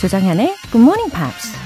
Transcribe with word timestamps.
조정현의 0.00 0.54
Good 0.70 0.78
Morning 0.78 1.12
Pops. 1.12 1.58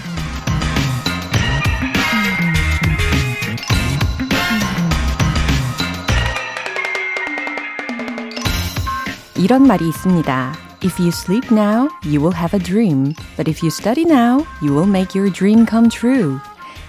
이런 9.37 9.66
말이 9.66 9.87
있습니다. 9.87 10.55
If 10.83 10.98
you 10.98 11.09
sleep 11.09 11.48
now, 11.53 11.91
you 12.07 12.23
will 12.23 12.34
have 12.34 12.59
a 12.59 12.65
dream. 12.65 13.12
But 13.37 13.51
if 13.51 13.62
you 13.62 13.69
study 13.69 14.07
now, 14.07 14.46
you 14.62 14.73
will 14.73 14.89
make 14.89 15.14
your 15.14 15.30
dream 15.30 15.67
come 15.69 15.91
true. 15.91 16.39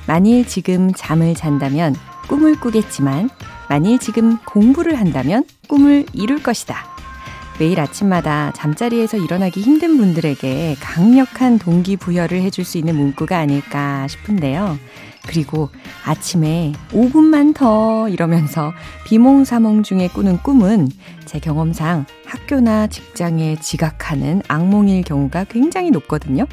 만일 0.07 0.47
지금 0.47 0.93
잠을 0.93 1.35
잔다면 1.35 1.97
꿈을 2.29 2.57
꾸겠지만, 2.57 3.29
만일 3.67 3.99
지금 3.99 4.37
공부를 4.45 4.97
한다면 4.97 5.43
꿈을 5.67 6.05
이룰 6.13 6.41
것이다. 6.41 6.92
매일 7.59 7.79
아침마다 7.79 8.51
잠자리에서 8.55 9.17
일어나기 9.17 9.61
힘든 9.61 9.97
분들에게 9.97 10.75
강력한 10.79 11.59
동기부여를 11.59 12.41
해줄 12.41 12.65
수 12.65 12.77
있는 12.77 12.95
문구가 12.95 13.37
아닐까 13.37 14.07
싶은데요. 14.07 14.77
그리고 15.25 15.69
아침에 16.03 16.73
5분만 16.89 17.55
더 17.55 18.09
이러면서 18.09 18.73
비몽사몽 19.05 19.83
중에 19.83 20.09
꾸는 20.09 20.39
꿈은 20.39 20.89
제 21.25 21.39
경험상 21.39 22.05
학교나 22.25 22.87
직장에 22.87 23.55
지각하는 23.61 24.41
악몽일 24.47 25.03
경우가 25.03 25.45
굉장히 25.45 25.91
높거든요. 25.91 26.45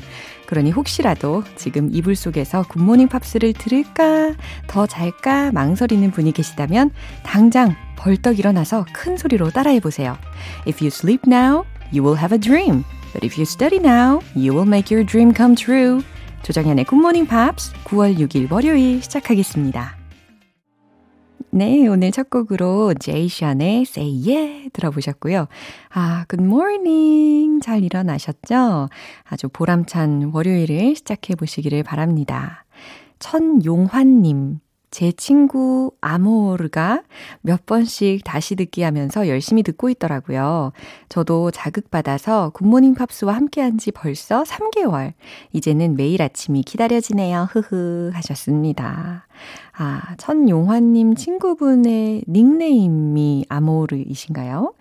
그러니 0.47 0.71
혹시라도 0.71 1.43
지금 1.57 1.89
이불 1.93 2.17
속에서 2.17 2.63
굿모닝 2.69 3.09
팝스를 3.09 3.53
들을까, 3.53 4.35
더 4.67 4.87
잘까 4.87 5.53
망설이는 5.53 6.11
분이 6.11 6.33
계시다면 6.33 6.91
당장 7.23 7.75
벌떡 8.01 8.39
일어나서 8.39 8.87
큰 8.95 9.17
소리로 9.17 9.51
따라해 9.51 9.79
보세요. 9.79 10.17
If 10.67 10.83
you 10.83 10.89
sleep 10.89 11.23
now, 11.27 11.65
you 11.93 12.03
will 12.03 12.19
have 12.19 12.35
a 12.35 12.41
dream. 12.41 12.85
But 13.13 13.25
if 13.25 13.39
you 13.39 13.43
study 13.43 13.79
now, 13.79 14.21
you 14.35 14.55
will 14.55 14.67
make 14.67 14.95
your 14.95 15.07
dream 15.07 15.35
come 15.37 15.55
true. 15.55 16.03
조정현의 16.43 16.87
굿모닝 16.87 17.27
팝스 17.27 17.75
9월 17.85 18.17
6일 18.17 18.51
월요일 18.51 19.03
시작하겠습니다. 19.03 20.01
네, 21.53 21.87
오늘 21.89 22.13
첫 22.13 22.31
곡으로 22.31 22.95
제이션의 22.95 23.83
Say 23.83 24.23
Yeah 24.25 24.71
들어보셨고요. 24.71 25.49
아, 25.93 26.25
morning. 26.33 27.61
잘 27.61 27.83
일어나셨죠? 27.83 28.89
아주 29.25 29.49
보람찬 29.49 30.31
월요일을 30.33 30.95
시작해 30.95 31.35
보시기를 31.35 31.83
바랍니다. 31.83 32.65
천용환님. 33.19 34.61
제 34.91 35.13
친구 35.13 35.93
아모르가 36.01 37.03
몇 37.43 37.65
번씩 37.67 38.25
다시 38.25 38.57
듣기 38.57 38.83
하면서 38.83 39.29
열심히 39.29 39.63
듣고 39.63 39.89
있더라고요. 39.91 40.73
저도 41.09 41.51
자극받아서 41.51 42.51
굿모닝 42.51 42.95
팝스와 42.95 43.35
함께 43.35 43.61
한 43.61 43.79
지 43.79 43.93
벌써 43.93 44.43
3개월. 44.43 45.13
이제는 45.53 45.97
매일 45.97 46.21
아침이 46.23 46.63
기다려지네요. 46.63 47.49
흐흐 47.51 48.11
하셨습니다. 48.13 49.27
아, 49.79 50.15
천용화님 50.19 51.15
친구분의 51.15 52.25
닉네임이 52.29 53.47
아모르이신가요? 53.49 54.75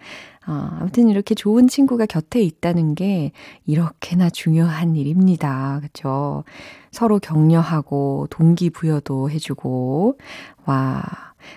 아, 0.51 0.77
아무튼 0.79 1.09
이렇게 1.09 1.35
좋은 1.35 1.67
친구가 1.67 2.07
곁에 2.07 2.41
있다는 2.41 2.95
게 2.95 3.31
이렇게나 3.67 4.31
중요한 4.31 4.95
일입니다. 4.95 5.79
그쵸? 5.83 6.43
서로 6.91 7.19
격려하고 7.19 8.25
동기부여도 8.31 9.29
해주고, 9.29 10.17
와, 10.65 11.03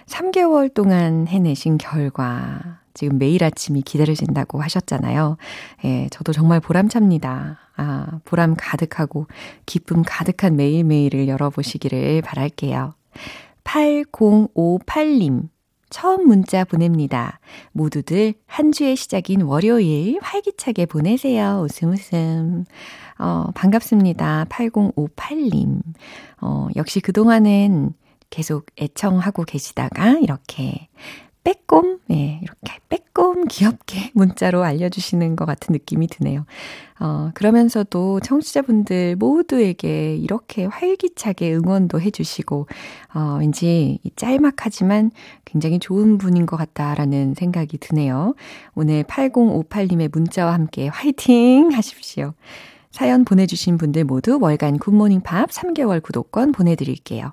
3개월 0.07 0.73
동안 0.73 1.27
해내신 1.27 1.79
결과, 1.79 2.81
지금 2.93 3.17
매일 3.17 3.43
아침이 3.45 3.81
기다려진다고 3.81 4.61
하셨잖아요. 4.61 5.39
예, 5.87 6.09
저도 6.11 6.35
정말 6.35 6.61
보람찹니다. 6.61 7.59
아, 7.77 8.21
보람 8.27 8.55
가득하고 8.59 9.27
기쁨 9.65 10.03
가득한 10.07 10.57
매일매일을 10.57 11.29
열어보시기를 11.29 12.21
바랄게요. 12.21 12.93
8058님. 13.65 15.49
처음 15.93 16.27
문자 16.27 16.65
보냅니다. 16.65 17.39
모두들 17.73 18.35
한 18.47 18.73
주의 18.73 18.97
시작인 18.97 19.43
월요일 19.43 20.19
활기차게 20.23 20.87
보내세요. 20.87 21.65
웃음 21.65 21.93
웃음. 21.93 22.65
어, 23.19 23.51
반갑습니다. 23.55 24.47
8058님. 24.49 25.83
어, 26.41 26.69
역시 26.77 27.01
그동안은 27.01 27.93
계속 28.31 28.67
애청하고 28.81 29.45
계시다가 29.45 30.19
이렇게 30.21 30.89
빼꼼, 31.45 31.99
예, 32.11 32.41
이렇게 32.43 32.79
빼꼼 32.89 33.47
귀엽게 33.49 34.13
문자로 34.15 34.63
알려주시는 34.63 35.37
것 35.37 35.45
같은 35.45 35.73
느낌이 35.73 36.07
드네요. 36.07 36.47
어, 37.01 37.31
그러면서도 37.35 38.21
청취자분들 38.21 39.17
모두에게 39.17 40.15
이렇게 40.17 40.67
활기차게 40.67 41.53
응원도 41.55 42.01
해주시고, 42.01 42.69
어, 43.15 43.37
왠지 43.41 43.99
짤막하지만 44.15 45.11
굉장히 45.45 45.79
좋은 45.81 46.19
분인 46.19 46.47
것 46.47 46.57
같다라는 46.57 47.35
생각이 47.35 47.79
드네요. 47.79 48.35
오늘 48.75 49.03
8058님의 49.03 50.11
문자와 50.13 50.55
함께 50.55 50.89
화이팅 50.89 51.73
하십시오. 51.73 52.35
사연 52.93 53.25
보내주신 53.25 53.79
분들 53.79 54.05
모두 54.05 54.39
월간 54.41 54.79
굿모닝 54.79 55.23
팝 55.23 55.49
3개월 55.51 56.03
구독권 56.03 56.53
보내드릴게요. 56.53 57.33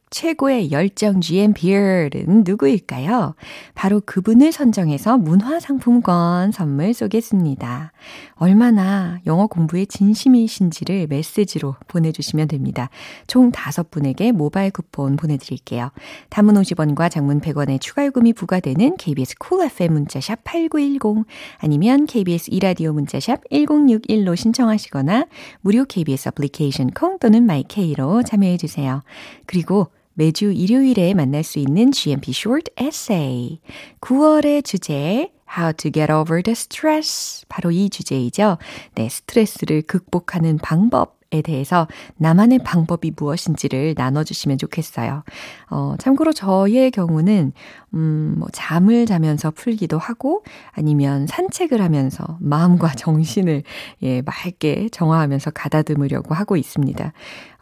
최고의 0.11 0.71
열정 0.71 1.21
GMPer는 1.21 2.43
누구일까요? 2.45 3.33
바로 3.73 4.01
그분을 4.05 4.51
선정해서 4.51 5.17
문화상품권 5.17 6.51
선물 6.51 6.93
쏘겠습니다. 6.93 7.93
얼마나 8.35 9.19
영어 9.25 9.47
공부에 9.47 9.85
진심이신지를 9.85 11.07
메시지로 11.07 11.75
보내주시면 11.87 12.49
됩니다. 12.49 12.89
총 13.25 13.53
5분에게 13.53 14.33
모바일 14.33 14.71
쿠폰 14.71 15.15
보내드릴게요. 15.15 15.91
단문 16.29 16.55
50원과 16.55 17.09
장문 17.09 17.39
100원의 17.39 17.79
추가 17.79 18.05
요금이 18.05 18.33
부과되는 18.33 18.97
KBS 18.97 19.35
쿨 19.39 19.59
cool 19.59 19.71
FM 19.71 19.93
문자샵 19.93 20.43
8910 20.43 21.25
아니면 21.59 22.05
KBS 22.05 22.49
2라디오 22.51 22.91
문자샵 22.91 23.49
1061로 23.49 24.35
신청하시거나 24.35 25.27
무료 25.61 25.85
KBS 25.85 26.29
애플리케이션 26.29 26.91
콩 26.91 27.17
또는 27.17 27.45
마이케이로 27.45 28.23
참여해주세요. 28.23 29.03
그리고 29.45 29.87
매주 30.21 30.51
일요일에 30.51 31.15
만날 31.15 31.41
수 31.43 31.57
있는 31.57 31.91
GMP 31.91 32.29
Short 32.29 32.71
Essay. 32.79 33.59
9월의 34.01 34.63
주제, 34.63 35.31
How 35.57 35.73
to 35.73 35.89
get 35.91 36.13
over 36.13 36.43
the 36.43 36.51
stress. 36.51 37.43
바로 37.49 37.71
이 37.71 37.89
주제이죠. 37.89 38.59
네, 38.93 39.09
스트레스를 39.09 39.81
극복하는 39.81 40.59
방법. 40.59 41.19
에 41.33 41.41
대해서 41.41 41.87
나만의 42.17 42.59
방법이 42.59 43.13
무엇인지를 43.15 43.93
나눠주시면 43.95 44.57
좋겠어요. 44.57 45.23
어, 45.69 45.95
참고로 45.97 46.33
저의 46.33 46.91
경우는, 46.91 47.53
음, 47.93 48.35
뭐, 48.37 48.49
잠을 48.51 49.05
자면서 49.05 49.49
풀기도 49.51 49.97
하고, 49.97 50.43
아니면 50.71 51.27
산책을 51.27 51.81
하면서 51.81 52.37
마음과 52.41 52.95
정신을, 52.99 53.63
예, 54.03 54.21
맑게 54.23 54.89
정화하면서 54.91 55.51
가다듬으려고 55.51 56.35
하고 56.35 56.57
있습니다. 56.57 57.13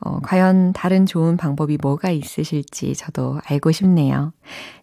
어, 0.02 0.20
과연 0.22 0.74
다른 0.74 1.06
좋은 1.06 1.36
방법이 1.36 1.78
뭐가 1.82 2.10
있으실지 2.12 2.96
저도 2.96 3.40
알고 3.46 3.72
싶네요. 3.72 4.32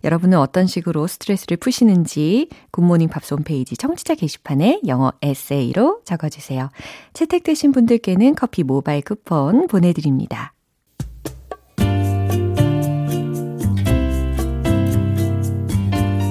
여러분은 0.04 0.38
어떤 0.38 0.66
식으로 0.66 1.06
스트레스를 1.06 1.56
푸시는지 1.56 2.48
굿모닝 2.70 3.08
팝스 3.08 3.34
홈페이지 3.34 3.76
청취자 3.76 4.14
게시판에 4.14 4.82
영어 4.86 5.12
에세이로 5.22 6.02
적어주세요. 6.04 6.68
채택되신 7.14 7.72
분들께는 7.72 8.34
커피 8.34 8.62
모바일 8.62 9.02
쿠폰 9.02 9.66
보내드립니다. 9.68 10.52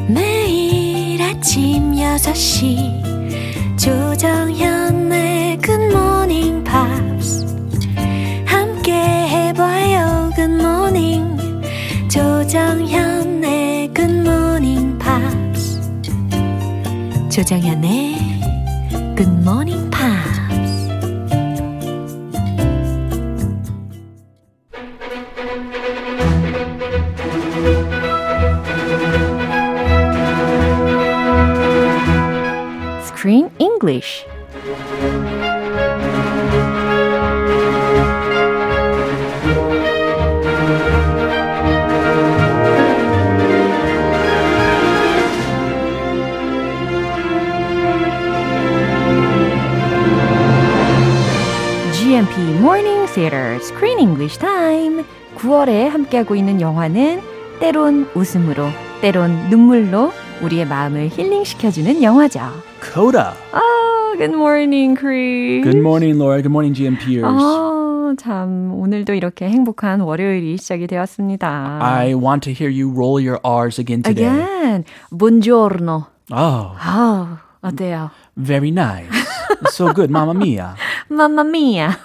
매일 0.08 1.22
아침 1.22 1.94
6시 1.94 3.16
조정현의 3.78 5.58
굿모닝 5.58 6.64
팝스 6.64 7.55
조정현의 12.48 13.92
Good 13.96 14.20
Morning 14.20 15.00
Pops. 15.00 15.82
조정현의 17.32 18.20
Good 19.18 19.42
Morning 19.42 19.90
Pops. 19.90 20.06
Screen 33.08 33.50
English. 33.58 34.24
Screen 53.62 54.00
English 54.00 54.38
Time. 54.40 55.04
9월에 55.38 55.90
함께하고 55.90 56.36
있는 56.36 56.62
영화는 56.62 57.22
때론 57.60 58.10
웃음으로, 58.14 58.68
때론 59.02 59.32
눈물로 59.50 60.12
우리의 60.42 60.66
마음을 60.66 61.10
힐링시켜주는 61.10 62.02
영화죠. 62.04 62.40
Coda. 62.82 63.32
Oh, 63.54 64.16
good 64.18 64.34
morning, 64.34 64.98
Chris. 64.98 65.64
Good 65.64 65.78
morning, 65.80 66.18
Laura. 66.18 66.42
Good 66.42 66.52
morning, 66.52 66.74
GM 66.76 66.98
Peers. 66.98 67.26
아, 67.26 68.14
참 68.18 68.74
오늘도 68.74 69.14
이렇게 69.14 69.48
행복한 69.50 70.02
월요일이 70.02 70.58
시작이 70.58 70.88
되었습니다. 70.88 71.80
I 71.82 72.14
want 72.14 72.42
to 72.50 72.54
hear 72.54 72.70
you 72.70 72.90
roll 72.92 73.20
your 73.20 73.40
R's 73.44 73.80
again 73.80 74.04
today. 74.04 74.28
Again, 74.28 74.84
buongiorno. 75.12 76.08
Oh, 76.32 76.76
아, 76.80 77.38
어때요? 77.62 78.12
very 78.38 78.72
nice. 78.72 79.10
so 79.72 79.94
good, 79.94 80.12
Mamma 80.12 80.34
Mia. 80.34 80.76
마마미야. 81.08 81.98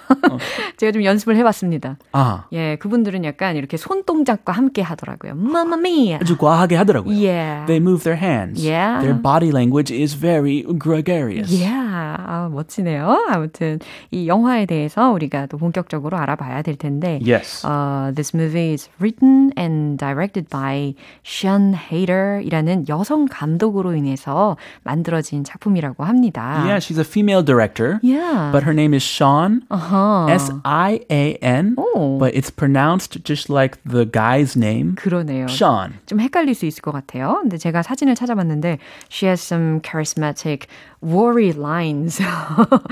제가 0.76 0.92
좀 0.92 1.04
연습을 1.04 1.36
해봤습니다. 1.36 1.96
아, 2.12 2.44
예, 2.52 2.76
그분들은 2.76 3.24
약간 3.24 3.56
이렇게 3.56 3.76
손동작과 3.76 4.52
함께 4.52 4.82
하더라고요. 4.82 5.34
마마미야. 5.34 6.18
아주 6.22 6.36
과하게 6.36 6.76
하더라고요. 6.76 7.14
Yeah. 7.14 7.66
They 7.66 7.78
move 7.78 8.02
their 8.02 8.18
hands. 8.20 8.64
Yeah. 8.64 9.00
Their 9.00 9.20
body 9.20 9.50
language 9.50 9.90
is 9.90 10.14
very 10.14 10.64
gregarious. 10.78 11.52
Yeah. 11.52 12.16
아, 12.18 12.48
멋지네요. 12.52 13.26
아무튼 13.28 13.78
이 14.10 14.28
영화에 14.28 14.66
대해서 14.66 15.10
우리가 15.12 15.46
또 15.46 15.56
본격적으로 15.58 16.16
알아봐야 16.18 16.62
될 16.62 16.76
텐데. 16.76 17.20
Yes. 17.24 17.64
Uh, 17.66 18.12
this 18.14 18.34
movie 18.36 18.72
is 18.72 18.88
written 19.00 19.52
and 19.56 19.98
directed 19.98 20.48
by 20.50 20.94
Sean 21.24 21.74
Hayter이라는 21.74 22.88
여성 22.88 23.26
감독으로 23.30 23.94
인해서 23.94 24.56
만들어진 24.84 25.44
작품이라고 25.44 26.04
합니다. 26.04 26.62
Yeah, 26.64 26.78
she's 26.78 26.98
a 26.98 27.04
female 27.04 27.42
director. 27.42 27.98
Yeah. 28.02 28.50
But 28.52 28.64
her 28.64 28.72
name 28.72 28.89
is 28.94 29.02
Sean. 29.02 29.62
어허. 29.68 30.28
S 30.30 30.52
I 30.64 31.00
A 31.10 31.38
N. 31.42 31.74
오. 31.76 32.18
But 32.18 32.34
it's 32.34 32.50
pronounced 32.50 33.22
just 33.24 33.50
like 33.50 33.78
the 33.84 34.04
guy's 34.04 34.56
name. 34.56 34.94
그러네요. 34.96 35.46
Sean. 35.48 35.94
좀 36.06 36.20
헷갈릴 36.20 36.54
수 36.54 36.66
있을 36.66 36.82
것 36.82 36.92
같아요. 36.92 37.38
근데 37.42 37.56
제가 37.58 37.82
사진을 37.82 38.14
찾아봤는데 38.14 38.78
she 39.08 39.28
has 39.28 39.40
some 39.40 39.80
charismatic 39.82 40.66
worry 41.02 41.52
lines. 41.52 42.20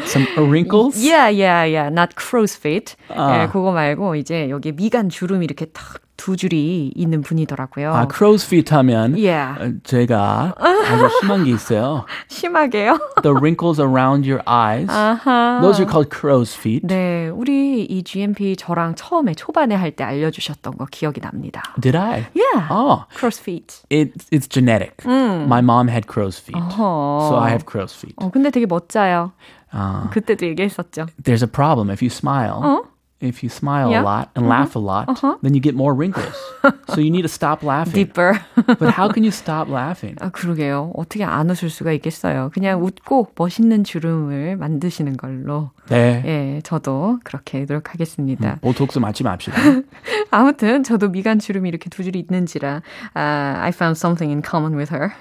Some 0.07 0.27
wrinkles. 0.37 0.99
yeah, 0.99 1.29
yeah, 1.29 1.65
yeah. 1.65 1.89
Not 1.89 2.15
crow's 2.17 2.57
feet. 2.57 2.97
아. 3.11 3.43
예, 3.45 3.49
그거 3.49 3.73
말고 3.73 4.15
이제 4.17 4.51
여기 4.51 4.73
미간 4.73 5.09
주름이 5.09 5.45
이렇게 5.45 5.67
탁 5.67 6.01
두 6.19 6.37
줄이 6.37 6.93
있는 6.95 7.23
분이더라고요. 7.23 7.95
아, 7.95 8.07
crow's 8.09 8.45
feet 8.45 8.75
하면 8.75 9.15
Yeah. 9.15 9.55
어, 9.63 9.73
제가 9.85 10.53
아주 10.59 11.09
심한 11.21 11.45
게 11.45 11.53
있어요. 11.53 12.05
심하게요? 12.27 12.99
The 13.23 13.33
wrinkles 13.35 13.81
around 13.81 14.29
your 14.29 14.43
eyes. 14.47 14.91
아하. 14.91 15.61
Those 15.63 15.81
are 15.81 15.87
called 15.91 16.11
crow's 16.11 16.55
feet. 16.59 16.85
네, 16.87 17.29
우리 17.29 17.85
이 17.85 18.03
GMP 18.03 18.57
저랑 18.57 18.97
처음에 18.97 19.33
초반에 19.35 19.75
할 19.77 19.93
때 19.93 20.05
알려주셨던 20.05 20.77
거 20.77 20.87
기억이 20.91 21.21
납니다. 21.21 21.63
Did 21.81 21.97
I? 21.97 22.27
Yeah. 22.35 22.67
Oh, 22.69 23.05
crow's 23.15 23.39
feet. 23.41 23.83
it, 23.89 24.13
it's 24.31 24.49
genetic. 24.49 24.95
My 25.07 25.63
mom 25.63 25.89
had 25.89 26.07
crow's 26.07 26.39
feet. 26.39 26.59
어허. 26.61 27.29
So 27.31 27.37
I 27.39 27.49
have 27.51 27.65
crow's 27.65 27.95
feet. 27.97 28.15
어, 28.19 28.31
근데 28.31 28.51
되게 28.51 28.67
멋져요. 28.67 29.33
아, 29.71 30.11
그때도 30.13 30.47
얘기했었죠. 30.47 31.07
there's 31.23 31.43
a 31.43 31.49
problem. 31.51 31.91
If 31.91 32.03
you 32.03 32.11
smile, 32.11 32.59
어? 32.59 32.83
if 33.22 33.42
you 33.42 33.48
smile 33.50 33.90
Yeah. 33.90 34.02
a 34.02 34.04
lot 34.04 34.30
and 34.36 34.50
laugh 34.50 34.76
a 34.76 34.80
lot, 34.84 35.08
then 35.42 35.54
you 35.54 35.62
get 35.62 35.76
more 35.76 35.94
wrinkles. 35.96 36.36
so 36.92 37.00
you 37.00 37.10
need 37.10 37.22
to 37.22 37.30
stop 37.32 37.64
laughing. 37.64 37.94
Deeper. 37.94 38.36
But 38.68 38.92
how 39.00 39.08
can 39.08 39.24
you 39.24 39.32
stop 39.32 39.70
laughing? 39.70 40.18
아, 40.20 40.30
그러게요. 40.30 40.92
어떻게 40.96 41.24
안 41.24 41.50
웃을 41.50 41.70
수가 41.70 41.94
있겠어요. 41.94 42.52
그냥 42.54 42.84
웃고 42.84 43.30
멋있는 43.38 43.86
주름을 43.86 44.58
만드시는 44.58 45.16
걸로. 45.16 45.72
네. 45.88 46.22
예, 46.26 46.62
저도 46.64 47.20
그렇게 47.24 47.64
노력하겠습니다. 47.66 48.60
보톡스 48.62 49.00
맞지 49.00 49.24
맙시다. 49.24 49.56
아무튼 50.32 50.84
저도 50.84 51.10
미간 51.10 51.40
주름이 51.40 51.70
이렇게 51.70 51.90
두 51.90 52.04
줄이 52.04 52.20
있는지라 52.20 52.82
uh, 53.16 53.60
I 53.64 53.70
found 53.70 53.98
something 53.98 54.30
in 54.32 54.42
common 54.42 54.76
with 54.76 54.90
her. 54.94 55.14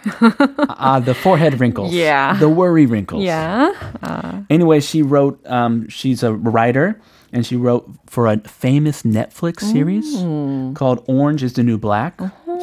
Ah, 0.78 0.99
the 0.99 1.14
forehead 1.14 1.60
wrinkles. 1.60 1.93
Yeah. 1.94 2.34
The 2.38 2.49
worry 2.49 2.87
wrinkles. 2.87 3.22
yeah. 3.25 3.70
아, 4.02 4.44
Anyway, 4.50 4.81
she 4.81 5.02
wrote, 5.02 5.38
um, 5.46 5.87
she's 5.88 6.22
a 6.22 6.32
writer, 6.32 7.00
and 7.37 7.46
she 7.46 7.56
wrote 7.56 7.88
for 8.06 8.26
a 8.26 8.38
famous 8.40 9.02
Netflix 9.02 9.60
series 9.60 10.14
called 10.76 11.02
Orange 11.06 11.43
is 11.43 11.54
the 11.54 11.62
New 11.62 11.78
Black. 11.78 12.20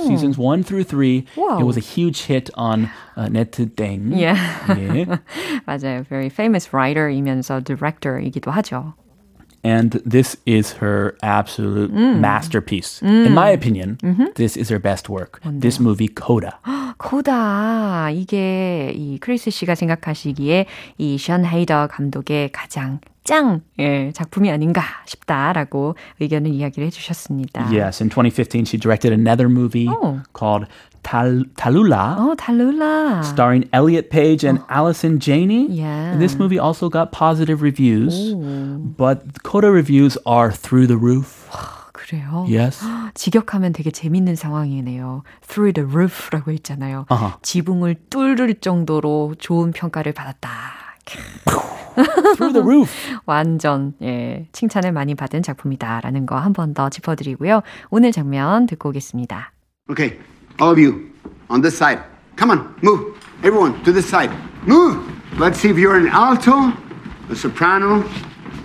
Seasons 0.07 0.37
one 0.37 0.63
through 0.63 0.85
three. 0.85 1.25
Wow. 1.35 1.59
It 1.59 1.63
was 1.63 1.75
a 1.75 1.81
huge 1.81 2.21
hit 2.21 2.49
on 2.55 2.89
uh, 3.17 3.27
Netting. 3.27 4.13
yeah. 4.13 4.37
예. 4.69 5.19
맞아요. 5.67 6.05
Very 6.07 6.29
famous 6.29 6.69
writer이면서 6.71 7.61
director이기도 7.63 8.51
하죠. 8.51 8.93
And 9.63 10.01
this 10.09 10.37
is 10.45 10.71
her 10.79 11.17
absolute 11.21 11.91
masterpiece. 11.91 13.01
In 13.03 13.33
my 13.33 13.49
opinion, 13.49 13.97
this 14.35 14.55
is 14.55 14.69
her 14.71 14.79
best 14.79 15.09
work. 15.09 15.41
This 15.43 15.81
movie, 15.81 16.07
Coda. 16.07 16.51
코다 16.97 18.09
이게 18.11 18.91
이 18.95 19.19
크리스 19.19 19.49
씨가 19.51 19.75
생각하시기에 19.75 20.65
이션 20.97 21.45
헤이더 21.45 21.87
감독의 21.87 22.51
가장 22.51 22.99
짱 23.23 23.61
예, 23.79 24.11
작품이 24.13 24.49
아닌가 24.49 24.81
싶다라고 25.05 25.95
의견을 26.19 26.51
이야기를 26.51 26.85
해주셨습니다. 26.87 27.69
Yes, 27.71 28.01
in 28.01 28.09
2015, 28.09 28.65
she 28.65 28.77
directed 28.79 29.13
another 29.13 29.49
movie 29.49 29.87
Oh. 29.89 30.19
called 30.33 30.67
Tal- 31.04 31.44
Talula. 31.56 32.16
어 32.18 32.34
달룰라. 32.34 33.20
starring 33.22 33.68
Elliot 33.72 34.08
Page 34.10 34.42
and 34.48 34.60
Allison 34.68 35.20
Janney. 35.20 35.68
Yeah. 35.70 36.16
This 36.18 36.34
movie 36.36 36.58
also 36.58 36.88
got 36.88 37.12
positive 37.12 37.62
reviews, 37.62 38.34
but 38.96 39.22
Coda 39.44 39.70
reviews 39.70 40.16
are 40.26 40.50
through 40.50 40.88
the 40.88 40.96
roof. 40.98 41.46
그래요. 41.92 42.44
Yes. 42.48 42.82
직역하면 43.14 43.72
되게 43.72 43.90
재밌는 43.90 44.34
상황이네요. 44.36 45.22
Through 45.46 45.72
the 45.74 45.88
roof라고 45.88 46.50
했잖아요. 46.52 47.06
아하. 47.08 47.38
지붕을 47.42 47.96
뚫을 48.10 48.54
정도로 48.60 49.34
좋은 49.38 49.72
평가를 49.72 50.12
받았다. 50.12 50.50
through 52.36 52.52
the 52.52 52.62
roof. 52.62 52.90
완전 53.26 53.94
예, 54.02 54.48
칭찬을 54.52 54.92
많이 54.92 55.14
받은 55.14 55.42
작품이다라는 55.42 56.26
거 56.26 56.36
한 56.36 56.52
번 56.52 56.74
더 56.74 56.88
짚어드리고요. 56.90 57.62
오늘 57.90 58.10
장면 58.12 58.66
듣고 58.66 58.88
오겠습니다. 58.90 59.52
Okay, 59.90 60.18
all 60.58 60.72
of 60.72 60.78
you, 60.78 61.12
on 61.50 61.60
this 61.60 61.76
side. 61.76 62.02
Come 62.36 62.50
on, 62.50 62.74
move. 62.82 63.16
Everyone, 63.42 63.82
to 63.84 63.92
this 63.92 64.08
side. 64.08 64.30
Move! 64.66 65.10
Let's 65.38 65.58
see 65.58 65.68
if 65.68 65.76
you're 65.76 65.96
an 65.96 66.08
alto, 66.08 66.72
a 67.28 67.36
soprano, 67.36 68.08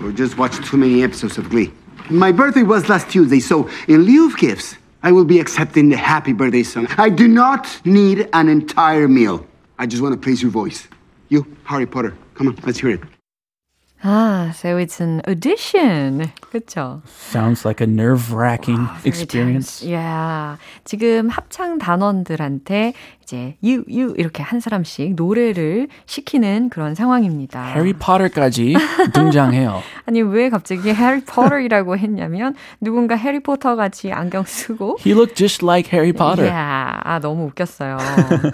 or 0.01 0.11
just 0.11 0.37
watched 0.37 0.63
too 0.63 0.77
many 0.77 1.03
episodes 1.03 1.37
of 1.37 1.49
Glee. 1.49 1.71
My 2.09 2.31
birthday 2.31 2.63
was 2.63 2.89
last 2.89 3.09
Tuesday, 3.09 3.39
so 3.39 3.69
in 3.87 4.03
lieu 4.03 4.27
of 4.27 4.37
gifts, 4.37 4.75
I 5.03 5.11
will 5.11 5.25
be 5.25 5.39
accepting 5.39 5.89
the 5.89 5.97
happy 5.97 6.33
birthday 6.33 6.63
song. 6.63 6.87
I 6.97 7.09
do 7.09 7.27
not 7.27 7.67
need 7.85 8.29
an 8.33 8.49
entire 8.49 9.07
meal. 9.07 9.45
I 9.77 9.85
just 9.85 10.01
want 10.01 10.13
to 10.13 10.19
praise 10.19 10.41
your 10.41 10.51
voice. 10.51 10.87
You, 11.29 11.45
Harry 11.63 11.85
Potter, 11.85 12.17
come 12.33 12.47
on, 12.47 12.57
let's 12.65 12.79
hear 12.79 12.91
it. 12.91 13.01
아, 14.01 14.51
so 14.53 14.77
it's 14.77 15.01
an 15.01 15.21
audition. 15.27 16.31
그렇죠? 16.39 17.01
Sounds 17.05 17.65
like 17.67 17.81
a 17.81 17.87
nerve-wracking 17.87 18.87
experience. 19.03 19.83
Yeah. 19.85 20.57
지금 20.85 21.27
합창 21.29 21.77
단원들한테 21.79 22.93
이제 23.23 23.57
you 23.61 23.83
you 23.89 24.13
이렇게 24.17 24.41
한 24.41 24.59
사람씩 24.61 25.15
노래를 25.15 25.89
시키는 26.05 26.69
그런 26.69 26.95
상황입니다. 26.95 27.61
해리 27.75 27.91
포터까지 27.93 28.75
등장해요. 29.13 29.81
아니 30.07 30.21
왜 30.21 30.49
갑자기 30.49 30.93
해리 30.93 31.21
포터이라고 31.25 31.97
했냐면 31.97 32.55
누군가 32.79 33.15
해리포터 33.15 33.75
같이 33.75 34.11
안경 34.13 34.43
쓰고 34.45 34.97
He 35.05 35.11
looked 35.13 35.35
just 35.35 35.63
like 35.63 35.91
Harry 35.91 36.13
Potter. 36.13 36.47
야, 36.49 36.99
아 37.03 37.19
너무 37.19 37.45
웃겼어요. 37.47 37.97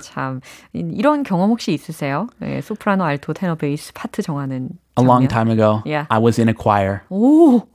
참 0.02 0.42
이- 0.74 0.80
이런 0.96 1.22
경험 1.24 1.52
혹시 1.52 1.72
있으세요? 1.72 2.28
예, 2.42 2.62
소프라노, 2.62 3.04
알토, 3.04 3.34
테너, 3.34 3.56
베이스 3.56 3.94
파트 3.94 4.22
정하는 4.24 4.70
a 4.98 5.02
long 5.02 5.28
time 5.28 5.50
ago, 5.50 5.82
yeah. 5.86 6.06
I 6.10 6.20
was 6.20 6.40
in 6.40 6.50
a 6.50 6.54
choir. 6.54 7.04
Ooh. 7.12 7.68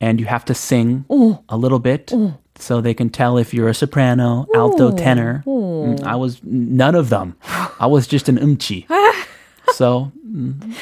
And 0.00 0.20
you 0.20 0.26
have 0.26 0.44
to 0.46 0.54
sing 0.54 1.04
Ooh. 1.10 1.38
a 1.48 1.56
little 1.56 1.78
bit 1.80 2.12
Ooh. 2.12 2.34
so 2.56 2.80
they 2.80 2.94
can 2.94 3.10
tell 3.10 3.36
if 3.36 3.52
you're 3.52 3.68
a 3.68 3.74
soprano, 3.74 4.46
alto, 4.54 4.96
tenor. 4.96 5.42
Mm, 5.46 6.04
I 6.04 6.14
was 6.16 6.40
none 6.44 6.94
of 6.94 7.08
them. 7.08 7.36
I 7.80 7.86
was 7.86 8.06
just 8.06 8.28
an 8.28 8.38
umchi. 8.38 8.86
so. 9.72 10.12
Mm. 10.26 10.74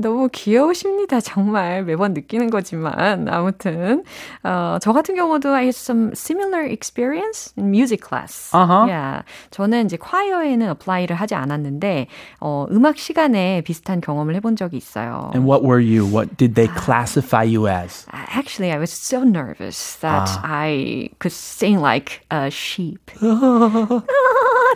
너무 0.00 0.28
귀여우십니다. 0.32 1.20
정말 1.20 1.84
매번 1.84 2.14
느끼는 2.14 2.50
거지만 2.50 3.28
아무튼 3.28 4.02
어, 4.42 4.78
저 4.80 4.92
같은 4.92 5.14
경우도 5.14 5.50
I 5.54 5.64
had 5.64 5.76
some 5.76 6.12
similar 6.12 6.66
experience 6.66 7.52
in 7.58 7.68
music 7.68 8.00
class. 8.06 8.50
아하. 8.52 8.86
Yeah. 8.88 9.24
저는 9.50 9.86
이제 9.86 9.96
콰이어에는 9.96 10.68
apply를 10.68 11.16
하지 11.16 11.34
않았는데 11.34 12.06
어, 12.40 12.66
음악 12.70 12.98
시간에 12.98 13.62
비슷한 13.62 14.00
경험을 14.00 14.34
해본 14.36 14.56
적이 14.56 14.78
있어요. 14.78 15.30
And 15.34 15.46
what 15.46 15.62
were 15.62 15.80
you? 15.80 16.04
What 16.04 16.36
did 16.36 16.54
they 16.54 16.68
classify 16.68 17.44
you 17.44 17.68
as? 17.68 18.06
Actually, 18.12 18.72
I 18.72 18.78
was 18.78 18.90
so 18.90 19.22
nervous 19.22 19.96
that 20.00 20.30
I 20.42 21.10
could 21.18 21.32
sing 21.32 21.80
like 21.80 22.22
a 22.32 22.48
sheep. 22.50 23.12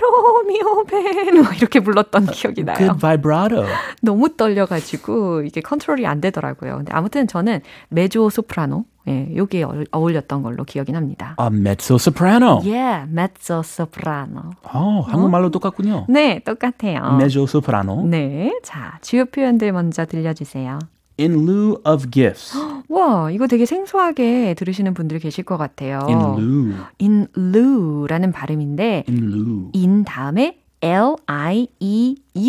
로미오 0.04 0.84
벤 0.84 1.36
이렇게 1.56 1.80
불렀던 1.80 2.26
기억이 2.26 2.64
나요. 2.64 2.76
Good 2.76 2.98
vibrato. 3.00 3.64
너무 4.02 4.28
떨려가지고 4.36 5.13
자꾸 5.14 5.44
이게 5.46 5.60
컨트롤이 5.60 6.04
안 6.06 6.20
되더라고요. 6.20 6.78
근데 6.78 6.92
아무튼 6.92 7.28
저는 7.28 7.60
메조 7.88 8.30
소프라노 8.30 8.84
예, 9.06 9.28
요게 9.36 9.64
어울렸던 9.92 10.42
걸로 10.42 10.64
기억이 10.64 10.90
납니다. 10.90 11.36
A 11.40 11.46
mezzo 11.46 11.94
soprano. 11.96 12.60
Yeah, 12.64 13.08
mezzo 13.08 13.60
soprano. 13.60 14.50
어, 14.64 15.00
한국말로 15.06 15.50
똑같군요. 15.50 16.06
네, 16.08 16.40
똑같아요. 16.40 17.14
mezzo 17.16 17.42
soprano. 17.44 18.02
네, 18.02 18.58
자 18.64 18.98
주요 19.02 19.24
표현들 19.26 19.70
먼저 19.72 20.04
들려 20.06 20.32
주세요. 20.32 20.78
In 21.20 21.46
lieu 21.46 21.76
of 21.84 22.10
gifts. 22.10 22.58
와, 22.88 23.30
이거 23.30 23.46
되게 23.46 23.66
생소하게 23.66 24.54
들으시는 24.54 24.94
분들 24.94 25.20
계실 25.20 25.44
것 25.44 25.56
같아요. 25.58 26.00
In 26.08 26.18
lieu. 26.18 26.74
in 27.00 27.28
lieu라는 27.36 28.32
발음인데 28.32 29.04
In 29.08 29.30
lieu. 29.30 29.70
in 29.76 30.02
다음에 30.04 30.58
L-I-E-U라는 30.84 32.42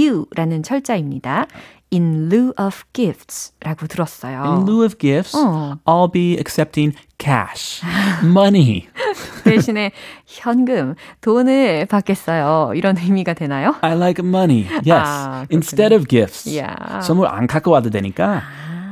철자입니다. 0.64 1.48
In 1.96 2.28
lieu 2.30 2.52
of 2.58 2.84
gifts라고 2.92 3.88
들었어요. 3.88 4.44
In 4.44 4.66
lieu 4.68 4.84
of 4.84 4.98
gifts, 5.00 5.34
어. 5.34 5.78
I'll 5.86 6.12
be 6.12 6.34
accepting 6.38 6.94
cash, 7.18 7.82
money. 8.22 8.90
대신에 9.46 9.92
현금, 10.26 10.96
돈을 11.22 11.86
받겠어요. 11.86 12.74
이런 12.76 12.98
의미가 12.98 13.34
되나요? 13.34 13.76
I 13.80 13.94
like 13.96 14.22
money. 14.26 14.68
Yes. 14.86 14.92
아, 14.92 15.46
Instead 15.50 15.94
of 15.96 16.06
gifts. 16.10 16.50
Yeah. 16.50 16.76
선물 17.02 17.28
안 17.28 17.48
갖고 17.48 17.72
와도 17.72 17.90
되니까 17.90 18.42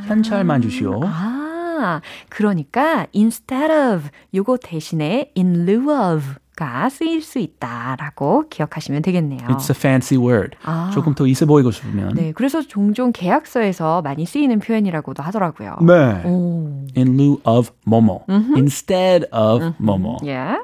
현찰만 0.08 0.62
주시오. 0.62 1.02
아, 1.04 2.00
그러니까 2.30 3.08
instead 3.14 3.70
of 3.70 4.10
요거 4.34 4.60
대신에 4.64 5.32
in 5.36 5.66
lieu 5.68 5.92
of 5.92 6.36
가 6.56 6.88
쓰일 6.90 7.22
수 7.22 7.40
있다라고 7.40 8.50
기억하시면 8.50 9.02
되겠네요. 9.02 9.48
It's 9.48 9.70
a 9.70 9.76
fancy 9.76 10.24
word. 10.24 10.56
아. 10.64 10.92
조금 10.94 11.16
더 11.16 11.26
있어 11.26 11.46
보이고 11.46 11.72
싶으면. 11.72 12.14
네, 12.14 12.32
그래서 12.32 12.62
종종 12.62 13.12
계약서에서 13.12 14.02
많이 14.04 14.26
쓰이는 14.26 14.60
표현이라고도 14.60 15.24
하더라고요. 15.24 15.78
네. 15.82 16.24
오. 16.26 16.86
In 16.96 17.16
lieu 17.16 17.40
of 17.44 17.72
뭐뭐. 17.86 18.26
Instead 18.56 19.28
of 19.32 19.74
뭐뭐. 19.78 20.18
Yeah. 20.22 20.60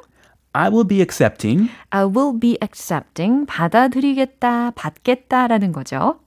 I 0.54 0.70
will 0.70 0.88
be 0.88 1.00
accepting 1.00 1.70
I 1.92 2.06
will 2.06 2.40
be 2.40 2.58
accepting 2.62 3.46
받아들이겠다, 3.46 4.72
받겠다라는 4.72 5.72
거죠. 5.72 6.20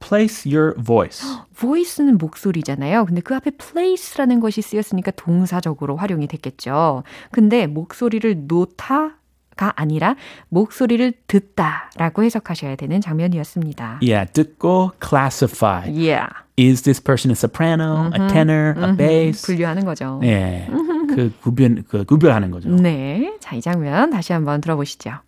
Place 0.00 0.50
your 0.50 0.74
voice. 0.82 1.24
voice는 1.54 2.18
목소리잖아요. 2.18 3.04
근데 3.06 3.20
그 3.20 3.34
앞에 3.34 3.52
place라는 3.52 4.40
것이 4.40 4.62
쓰였으니까 4.62 5.12
동사적으로 5.12 5.96
활용이 5.96 6.26
됐겠죠. 6.26 7.04
근데 7.30 7.66
목소리를 7.66 8.46
놓다 8.46 9.16
가 9.56 9.74
아니라 9.76 10.16
목소리를 10.48 11.12
듣다라고 11.26 12.24
해석하셔야 12.24 12.76
되는 12.76 13.02
장면이었습니다. 13.02 14.00
Yeah, 14.00 14.32
듣고 14.32 14.92
classify. 14.98 15.86
Yeah. 15.86 16.28
Is 16.56 16.80
this 16.82 16.98
person 17.02 17.30
a 17.30 17.36
soprano, 17.36 18.10
a 18.14 18.28
tenor, 18.28 18.74
a 18.82 18.96
bass? 18.96 19.44
분류하는 19.44 19.84
거죠. 19.84 20.18
네. 20.22 20.66
그 21.14 21.30
구별 21.42 21.82
그 21.86 22.04
구별하는 22.04 22.50
거죠. 22.50 22.70
네. 22.70 23.36
자, 23.40 23.54
이 23.54 23.60
장면 23.60 24.08
다시 24.10 24.32
한번 24.32 24.62
들어보시죠. 24.62 25.20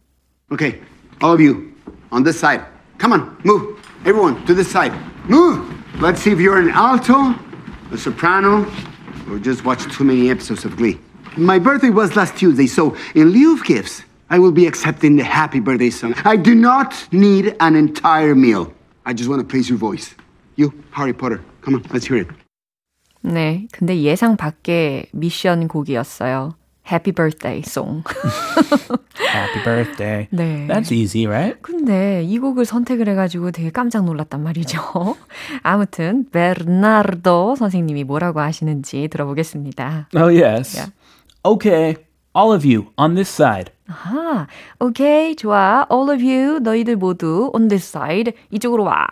Okay, 0.51 0.81
all 1.23 1.35
of 1.35 1.43
you, 1.43 1.71
on 2.11 2.23
this 2.23 2.39
side. 2.39 2.65
Come 2.99 3.13
on, 3.13 3.37
move. 3.45 3.77
Everyone, 4.06 4.46
to 4.46 4.54
this 4.54 4.70
side. 4.70 4.94
Move! 5.28 5.74
Let's 6.00 6.22
see 6.22 6.32
if 6.32 6.40
you're 6.40 6.60
an 6.60 6.70
alto, 6.70 7.34
a 7.92 7.98
soprano, 7.98 8.66
or 9.30 9.40
just 9.40 9.66
watch 9.66 9.84
too 9.92 10.04
many 10.04 10.30
episodes 10.30 10.64
of 10.64 10.78
Glee. 10.78 11.00
My 11.38 11.60
birthday 11.60 11.90
was 11.90 12.16
last 12.16 12.38
Tuesday, 12.38 12.68
so 12.68 12.96
in 13.16 13.30
lieu 13.30 13.54
of 13.54 13.64
gifts, 13.64 14.04
I 14.30 14.40
will 14.40 14.52
be 14.52 14.68
accepting 14.68 15.16
the 15.16 15.24
happy 15.24 15.60
birthday 15.60 15.90
song. 15.90 16.14
I 16.26 16.36
do 16.36 16.54
not 16.54 16.94
need 17.12 17.56
an 17.60 17.76
entire 17.76 18.36
meal. 18.36 18.74
I 19.06 19.14
just 19.14 19.30
want 19.30 19.42
to 19.42 19.48
praise 19.48 19.70
your 19.70 19.78
voice. 19.78 20.16
You, 20.56 20.74
Harry 20.92 21.14
Potter, 21.14 21.42
come 21.62 21.76
on, 21.76 21.84
let's 21.92 22.06
hear 22.06 22.18
it. 22.18 22.28
네. 23.24 23.68
근데 23.72 24.02
예상 24.02 24.38
밖의 24.38 25.08
미션 25.12 25.68
곡이었어요. 25.68 26.56
Happy 26.85 27.13
Birthday 27.13 27.63
Song. 27.65 28.03
Happy 29.33 29.65
birthday. 29.65 30.29
네. 30.31 30.67
That's 30.67 30.93
easy, 30.93 31.27
right? 31.27 31.57
근데 31.63 32.23
이 32.25 32.39
곡을 32.39 32.65
선택을 32.65 33.09
해가지고 33.09 33.51
되게 33.53 33.71
깜짝 33.71 34.05
놀랐단 34.05 34.43
말이죠. 34.43 35.17
아무튼 35.63 36.27
베르나르도 36.31 37.57
선생님이 37.57 38.05
뭐라고 38.05 38.41
하시는지 38.41 39.09
들어보겠습니다. 39.09 40.09
Oh 40.17 40.29
yes. 40.29 40.77
Yeah. 40.77 40.93
Okay, 41.45 41.97
all 42.37 42.53
of 42.55 42.65
you 42.67 42.93
on 42.97 43.15
this 43.15 43.31
side. 43.31 43.73
아, 43.89 44.47
오케이, 44.81 45.35
좋아. 45.37 45.87
All 45.91 46.11
of 46.11 46.23
you, 46.23 46.59
너희들 46.61 46.97
모두 46.97 47.51
on 47.55 47.69
this 47.69 47.85
side, 47.85 48.33
이쪽으로 48.51 48.85
와. 48.85 49.07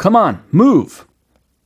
Come 0.00 0.16
on, 0.16 0.38
move. 0.52 1.04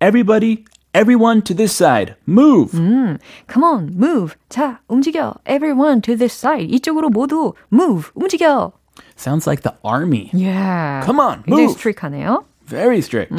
Everybody, 0.00 0.64
everyone 0.96 1.41
to 1.43 1.53
this 1.53 1.74
side. 1.74 2.15
Move. 2.25 2.72
음, 2.74 3.20
come 3.48 3.63
on, 3.63 3.91
move. 3.96 4.36
자, 4.50 4.79
움직여. 4.89 5.36
Everyone 5.46 6.01
to 6.01 6.15
this 6.15 6.34
side. 6.34 6.70
이쪽으로 6.70 7.10
모두 7.10 7.53
move. 7.72 8.12
움직여. 8.15 8.74
Sounds 9.15 9.48
like 9.48 9.63
the 9.63 9.74
army. 9.84 10.29
Yeah. 10.34 11.03
Come 11.05 11.20
on, 11.20 11.43
굉장히 11.43 11.67
move. 11.67 11.77
스트릭하네요. 11.77 12.43
Very 12.65 13.01
strict. 13.01 13.34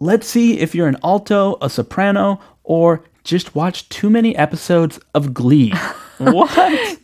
Let's 0.00 0.26
see 0.26 0.58
if 0.58 0.74
you're 0.74 0.88
an 0.88 0.98
alto, 1.02 1.56
a 1.62 1.70
soprano, 1.70 2.40
or 2.64 3.02
just 3.22 3.54
watch 3.54 3.88
too 3.88 4.10
many 4.10 4.36
episodes 4.36 4.98
of 5.14 5.32
Glee. 5.32 5.72
what? 6.18 6.50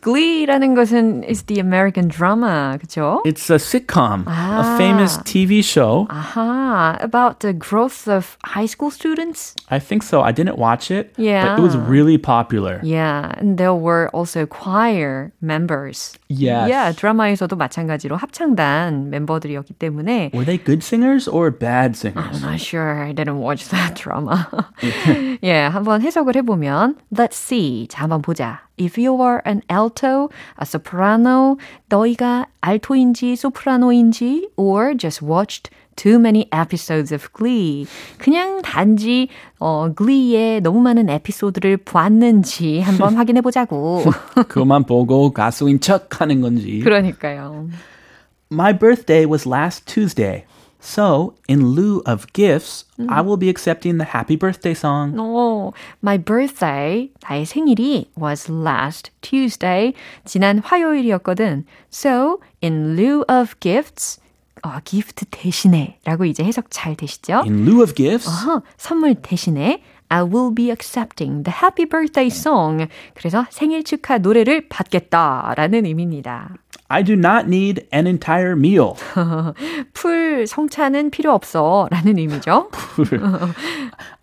Glee라는 0.01 0.73
것은 0.75 1.23
is 1.27 1.43
the 1.43 1.59
American 1.59 2.07
drama, 2.07 2.77
그쵸? 2.79 3.21
It's 3.25 3.49
a 3.49 3.57
sitcom, 3.59 4.23
Ah. 4.27 4.61
a 4.61 4.77
famous 4.77 5.17
TV 5.25 5.59
show. 5.61 6.07
Aha, 6.09 6.97
about 7.01 7.39
the 7.41 7.51
growth 7.53 8.07
of 8.07 8.37
high 8.45 8.65
school 8.65 8.89
students. 8.89 9.53
I 9.69 9.79
think 9.79 10.03
so. 10.03 10.21
I 10.21 10.31
didn't 10.31 10.57
watch 10.57 10.89
it, 10.91 11.13
but 11.17 11.23
Yeah. 11.25 11.55
it 11.57 11.61
was 11.61 11.75
really 11.75 12.17
popular. 12.17 12.79
Yeah, 12.83 13.31
and 13.37 13.57
there 13.57 13.75
were 13.75 14.09
also 14.13 14.45
choir 14.45 15.31
members. 15.41 16.13
Yes. 16.29 16.69
Yeah, 16.71 16.93
드라마에서도 16.95 17.55
마찬가지로 17.57 18.15
합창단 18.15 19.09
멤버들이었기 19.09 19.73
때문에 19.75 20.31
Were 20.33 20.45
they 20.45 20.57
good 20.57 20.81
singers 20.83 21.27
or 21.27 21.51
bad 21.51 21.95
singers? 21.95 22.39
I'm 22.41 22.47
not 22.47 22.59
sure. 22.61 23.03
I 23.03 23.11
didn't 23.13 23.39
watch 23.43 23.67
that 23.69 23.95
drama. 23.95 24.47
예, 25.43 25.67
한번 25.67 26.01
해석을 26.01 26.35
해보면 26.37 26.95
Let's 27.13 27.35
see. 27.35 27.87
자, 27.89 28.03
한번 28.03 28.21
보자. 28.21 28.61
If 28.77 28.97
you 28.97 29.21
are 29.21 29.41
an 29.45 29.61
alto, 29.69 30.29
a 30.59 30.65
soprano, 30.65 31.57
너희가 31.89 32.47
알토인지 32.61 33.35
소프라노인지 33.35 34.49
or 34.57 34.95
just 34.97 35.21
watched 35.23 35.69
too 35.95 36.17
many 36.17 36.47
episodes 36.51 37.13
of 37.13 37.29
Glee. 37.33 37.85
그냥 38.17 38.61
단지 38.63 39.27
어, 39.59 39.93
Glee의 39.95 40.61
너무 40.61 40.81
많은 40.81 41.09
에피소드를 41.09 41.77
봤는지 41.77 42.79
한번 42.79 43.15
확인해 43.15 43.41
보자고. 43.41 44.03
그만 44.47 44.85
보고 44.85 45.31
가수인 45.31 45.79
척 45.79 46.19
하는 46.21 46.41
건지. 46.41 46.79
그러니까요. 46.83 47.69
My 48.51 48.77
birthday 48.77 49.25
was 49.25 49.47
last 49.47 49.85
Tuesday. 49.85 50.45
So, 50.85 51.35
in 51.47 51.75
lieu 51.75 52.01
of 52.07 52.25
gifts, 52.33 52.85
I 53.07 53.21
will 53.21 53.37
be 53.37 53.49
accepting 53.49 53.99
the 53.99 54.05
happy 54.17 54.35
birthday 54.35 54.73
song. 54.73 55.13
어, 55.15 55.71
my 56.01 56.17
birthday, 56.17 57.11
나의 57.21 57.45
생일이 57.45 58.09
was 58.17 58.49
last 58.49 59.11
Tuesday, 59.21 59.93
지난 60.25 60.57
화요일이었거든. 60.57 61.65
So, 61.91 62.39
in 62.63 62.95
lieu 62.95 63.23
of 63.29 63.53
gifts, 63.59 64.19
어, 64.63 64.79
gift 64.83 65.25
대신에 65.29 65.99
라고 66.03 66.25
이제 66.25 66.43
해석 66.43 66.65
잘 66.71 66.95
되시죠? 66.95 67.43
In 67.45 67.63
lieu 67.65 67.81
of 67.83 67.93
gifts, 67.93 68.27
어허, 68.27 68.63
선물 68.77 69.15
대신에 69.15 69.83
I 70.08 70.22
will 70.22 70.54
be 70.54 70.70
accepting 70.70 71.42
the 71.42 71.52
happy 71.62 71.84
birthday 71.84 72.28
song. 72.28 72.88
그래서 73.14 73.46
생일 73.50 73.84
축하 73.84 74.18
노래를 74.18 74.68
받겠다라는 74.68 75.86
의미입니다. 75.86 76.54
I 76.88 77.02
do 77.02 77.14
not 77.14 77.46
need 77.46 77.86
an 77.92 78.06
entire 78.06 78.52
meal. 78.52 78.94
풀 79.92 80.46
성찬은 80.46 81.10
필요 81.10 81.32
없어 81.32 81.88
라는 81.90 82.18
의미죠. 82.18 82.70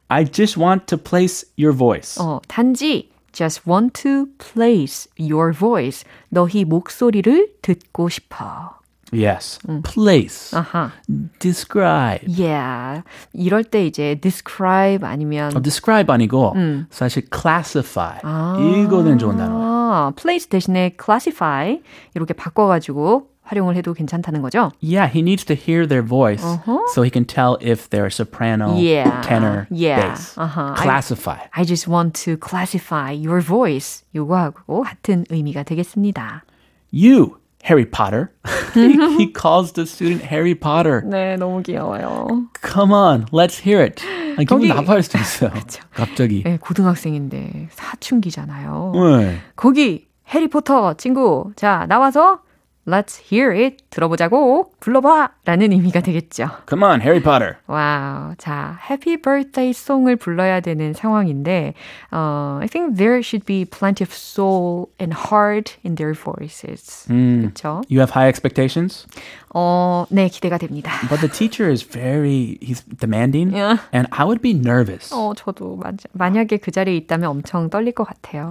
I 0.07 0.25
just 0.25 0.59
want 0.59 0.85
to 0.85 0.97
place 0.97 1.45
your 1.57 1.75
voice. 1.75 2.21
어, 2.23 2.39
단지 2.47 3.09
just 3.33 3.67
want 3.67 4.01
to 4.03 4.27
place 4.37 5.09
your 5.19 5.51
voice. 5.53 6.05
너희 6.29 6.63
목소리를 6.63 7.55
듣고 7.61 8.07
싶어. 8.09 8.79
Yes. 9.12 9.58
Place. 9.84 10.52
아하. 10.54 10.92
Describe. 11.38 12.26
Yeah. 12.28 13.02
이럴 13.32 13.64
때 13.64 13.86
이제 13.86 14.16
describe 14.20 15.02
아니면 15.06 15.56
어, 15.56 15.62
describe 15.62 16.12
아니고 16.12 16.54
사실 16.90 17.22
classify. 17.32 18.18
이거는 18.20 19.18
좋은 19.18 19.38
단어예요. 19.38 19.62
아, 19.62 20.12
place 20.14 20.50
대신에 20.50 20.94
classify 21.02 21.80
이렇게 22.14 22.34
바꿔가지고 22.34 23.28
활용을 23.44 23.76
해도 23.76 23.94
괜찮다는 23.94 24.42
거죠? 24.42 24.70
Yeah, 24.82 25.08
he 25.10 25.22
needs 25.22 25.42
to 25.46 25.56
hear 25.56 25.86
their 25.88 26.04
voice 26.06 26.44
so 26.92 27.00
he 27.02 27.08
can 27.10 27.24
tell 27.24 27.56
if 27.62 27.88
they're 27.88 28.10
soprano, 28.12 28.76
Yeah. 28.76 29.22
tenor, 29.26 29.66
Yeah. 29.70 30.12
bass. 30.12 30.36
Uh-huh. 30.36 30.74
Classify. 30.76 31.48
I 31.56 31.64
just 31.64 31.88
want 31.88 32.12
to 32.26 32.36
classify 32.36 33.10
your 33.10 33.40
voice. 33.40 34.04
요거하고 34.14 34.82
같은 34.84 35.24
의미가 35.30 35.62
되겠습니다. 35.62 36.44
You 36.92 37.38
Harry 37.63 37.85
Potter. 37.85 38.31
he, 38.73 38.93
he 39.17 39.31
calls 39.31 39.71
the 39.73 39.85
student 39.85 40.21
Harry 40.23 40.53
Potter. 40.55 41.01
네, 41.05 41.37
너무 41.37 41.61
귀여워요. 41.63 42.47
Come 42.61 42.91
on, 42.93 43.25
let's 43.31 43.59
hear 43.65 43.81
it. 43.81 44.03
아니, 44.35 44.45
기분 44.45 44.67
거기- 44.67 44.67
나빠할 44.67 45.01
수도 45.03 45.17
있어요. 45.17 45.51
그쵸. 45.51 45.81
갑자기. 45.93 46.43
네, 46.43 46.57
고등학생인데 46.59 47.69
사춘기잖아요. 47.71 48.91
네. 48.95 49.37
거기 49.55 50.07
해리포터 50.33 50.95
친구 50.95 51.51
자 51.55 51.85
나와서 51.87 52.39
Let's 52.85 53.15
hear 53.31 53.53
it 53.55 53.77
들어보자고 53.91 54.73
불러봐 54.81 55.29
라는 55.45 55.71
의미가 55.71 56.01
되겠죠. 56.01 56.49
Come 56.67 56.83
on, 56.83 56.99
Harry 56.99 57.21
Potter. 57.23 57.55
와우. 57.67 58.35
자, 58.37 58.77
Happy 58.89 59.15
Birthday 59.15 59.71
송을 59.71 60.17
불러야 60.17 60.59
되는 60.59 60.91
상황인데, 60.91 61.75
어, 62.11 62.59
I 62.61 62.67
think 62.67 62.97
there 62.97 63.19
should 63.23 63.45
be 63.45 63.63
plenty 63.63 64.03
of 64.03 64.11
soul 64.13 64.87
and 64.99 65.15
heart 65.29 65.77
in 65.85 65.95
their 65.95 66.13
voices. 66.13 67.05
그렇죠? 67.07 67.83
You 67.89 67.99
have 68.01 68.11
high 68.11 68.27
expectations, 68.27 69.07
어, 69.55 70.05
네, 70.09 70.27
기대가 70.27 70.57
됩니다. 70.57 70.91
but 71.07 71.21
the 71.21 71.29
teacher 71.31 71.71
is 71.71 71.87
very 71.87 72.57
he's 72.61 72.83
demanding, 72.99 73.55
Yeah. 73.55 73.79
and 73.93 74.09
I 74.11 74.25
would 74.25 74.41
be 74.41 74.51
nervous. 74.51 75.13
어, 75.13 75.33
저도 75.37 75.77
마, 75.77 75.93
만약에 76.11 76.57
그 76.57 76.71
자리에 76.71 76.97
있다면 76.97 77.29
엄청 77.29 77.69
떨릴 77.69 77.93
것 77.93 78.03
같아요. 78.03 78.49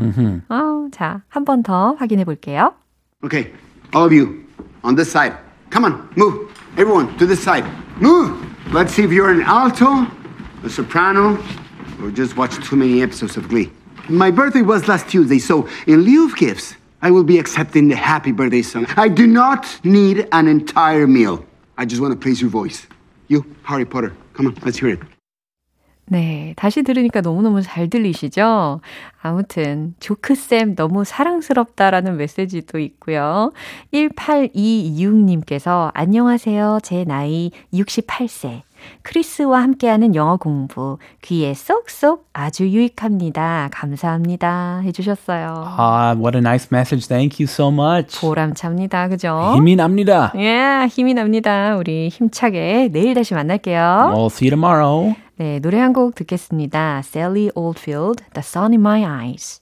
어, 0.48 0.88
자, 0.90 1.20
한 1.28 1.44
번 1.44 1.62
더 1.62 1.92
확인해 1.98 2.24
볼게요. 2.24 2.72
Okay, 3.24 3.52
all 3.92 4.04
of 4.04 4.12
you 4.12 4.46
on 4.84 4.94
this 4.94 5.10
side. 5.10 5.36
Come 5.70 5.84
on, 5.84 6.12
move. 6.16 6.50
Everyone 6.76 7.16
to 7.18 7.26
this 7.26 7.42
side. 7.42 7.64
Move. 8.00 8.48
Let's 8.72 8.94
see 8.94 9.02
if 9.02 9.12
you're 9.12 9.30
an 9.30 9.42
alto, 9.42 10.06
a 10.64 10.70
soprano, 10.70 11.42
or 12.02 12.10
just 12.10 12.36
watch 12.36 12.56
too 12.66 12.76
many 12.76 13.02
episodes 13.02 13.36
of 13.36 13.48
Glee. 13.48 13.70
My 14.08 14.30
birthday 14.30 14.62
was 14.62 14.88
last 14.88 15.08
Tuesday, 15.08 15.38
so 15.38 15.68
in 15.86 16.00
lieu 16.00 16.26
of 16.26 16.36
gifts, 16.36 16.74
I 17.02 17.10
will 17.10 17.24
be 17.24 17.38
accepting 17.38 17.88
the 17.88 17.96
happy 17.96 18.32
birthday 18.32 18.62
song. 18.62 18.86
I 18.96 19.08
do 19.08 19.26
not 19.26 19.80
need 19.84 20.28
an 20.32 20.48
entire 20.48 21.06
meal. 21.06 21.44
I 21.76 21.84
just 21.84 22.00
want 22.00 22.12
to 22.12 22.18
praise 22.18 22.40
your 22.40 22.50
voice. 22.50 22.86
You, 23.28 23.44
Harry 23.64 23.84
Potter. 23.84 24.14
Come 24.34 24.46
on, 24.46 24.56
let's 24.64 24.78
hear 24.78 24.90
it. 24.90 25.00
네, 26.06 26.52
다시 26.56 26.82
들으니까 26.82 27.20
너무너무 27.20 27.62
잘 27.62 27.88
들리시죠? 27.88 28.80
아무튼, 29.22 29.94
조크쌤 30.00 30.74
너무 30.74 31.04
사랑스럽다라는 31.04 32.16
메시지도 32.16 32.78
있고요. 32.80 33.52
1826님께서 33.94 35.90
안녕하세요. 35.94 36.80
제 36.82 37.04
나이 37.04 37.50
68세. 37.72 38.62
크리스와 39.02 39.62
함께하는 39.62 40.14
영어 40.14 40.36
공부. 40.36 40.98
귀에 41.22 41.54
쏙쏙 41.54 42.26
아주 42.32 42.68
유익합니다. 42.68 43.68
감사합니다. 43.72 44.80
해주셨어요. 44.84 45.64
Ah, 45.78 46.14
what 46.18 46.36
a 46.36 46.40
nice 46.40 46.68
message. 46.72 47.06
Thank 47.08 47.42
you 47.42 47.48
so 47.48 47.68
much. 47.68 48.20
보람찹니다. 48.20 49.08
그죠? 49.08 49.52
힘이 49.56 49.76
납니다. 49.76 50.32
예, 50.36 50.86
힘이 50.90 51.14
납니다. 51.14 51.76
우리 51.76 52.08
힘차게 52.08 52.90
내일 52.92 53.14
다시 53.14 53.34
만날게요. 53.34 54.12
We'll 54.14 54.26
see 54.30 54.48
you 54.48 54.50
tomorrow. 54.50 55.14
네, 55.36 55.58
노래 55.60 55.78
한 55.80 55.92
곡 55.92 56.14
듣겠습니다. 56.14 56.98
Sally 57.04 57.50
Oldfield, 57.54 58.22
The 58.34 58.42
Sun 58.44 58.72
in 58.72 58.80
My 58.80 59.02
Eyes. 59.04 59.61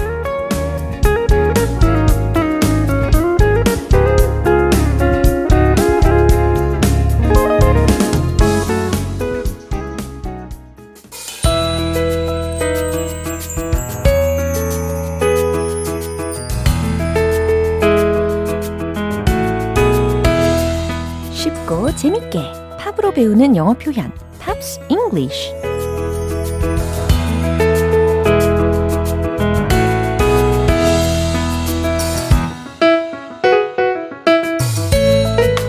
재밌게 22.01 22.41
팝으로 22.79 23.11
배우는 23.11 23.55
영어 23.55 23.75
표현 23.75 24.11
Pops 24.39 24.79
English. 24.89 25.53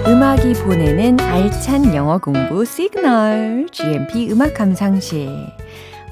음악이 0.06 0.54
보내는 0.54 1.20
알찬 1.20 1.94
영어 1.94 2.16
공부 2.16 2.64
시그널 2.64 3.66
GMP 3.70 4.30
음악 4.30 4.54
감상실 4.54 5.28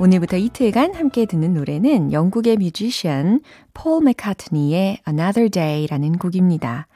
오늘부터 0.01 0.39
이틀간 0.39 0.95
함께 0.95 1.27
듣는 1.27 1.53
노래는 1.53 2.11
영국의 2.11 2.57
뮤지션 2.57 3.41
폴 3.75 4.03
맥카트니의 4.03 5.01
Another 5.07 5.51
Day라는 5.51 6.17
곡입니다. 6.17 6.87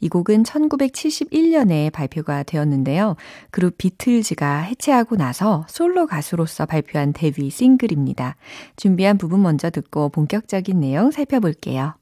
이 0.00 0.08
곡은 0.08 0.44
1971년에 0.44 1.92
발표가 1.92 2.42
되었는데요. 2.42 3.16
그룹 3.50 3.76
비틀즈가 3.76 4.60
해체하고 4.60 5.16
나서 5.16 5.66
솔로 5.68 6.06
가수로서 6.06 6.64
발표한 6.64 7.12
데뷔 7.12 7.50
싱글입니다. 7.50 8.36
준비한 8.76 9.18
부분 9.18 9.42
먼저 9.42 9.68
듣고 9.68 10.08
본격적인 10.08 10.80
내용 10.80 11.10
살펴볼게요. 11.10 11.96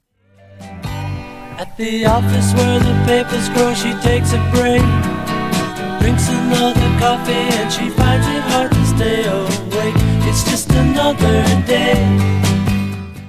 At 1.59 1.77
the 1.77 2.07
office 2.07 2.55
where 2.55 2.79
the 2.79 2.95
papers 3.07 3.51
grow, 3.53 3.75
she 3.75 3.91
takes 4.01 4.33
a 4.33 4.39
break. 4.53 4.83
Drinks 5.99 6.31
another 6.31 6.99
coffee 7.01 7.51
and 7.59 7.73
she 7.73 7.91
finds 7.91 8.29
it 8.29 8.43
hard 8.53 8.71
to 8.71 8.85
stay 8.87 9.27
awake. 9.27 9.72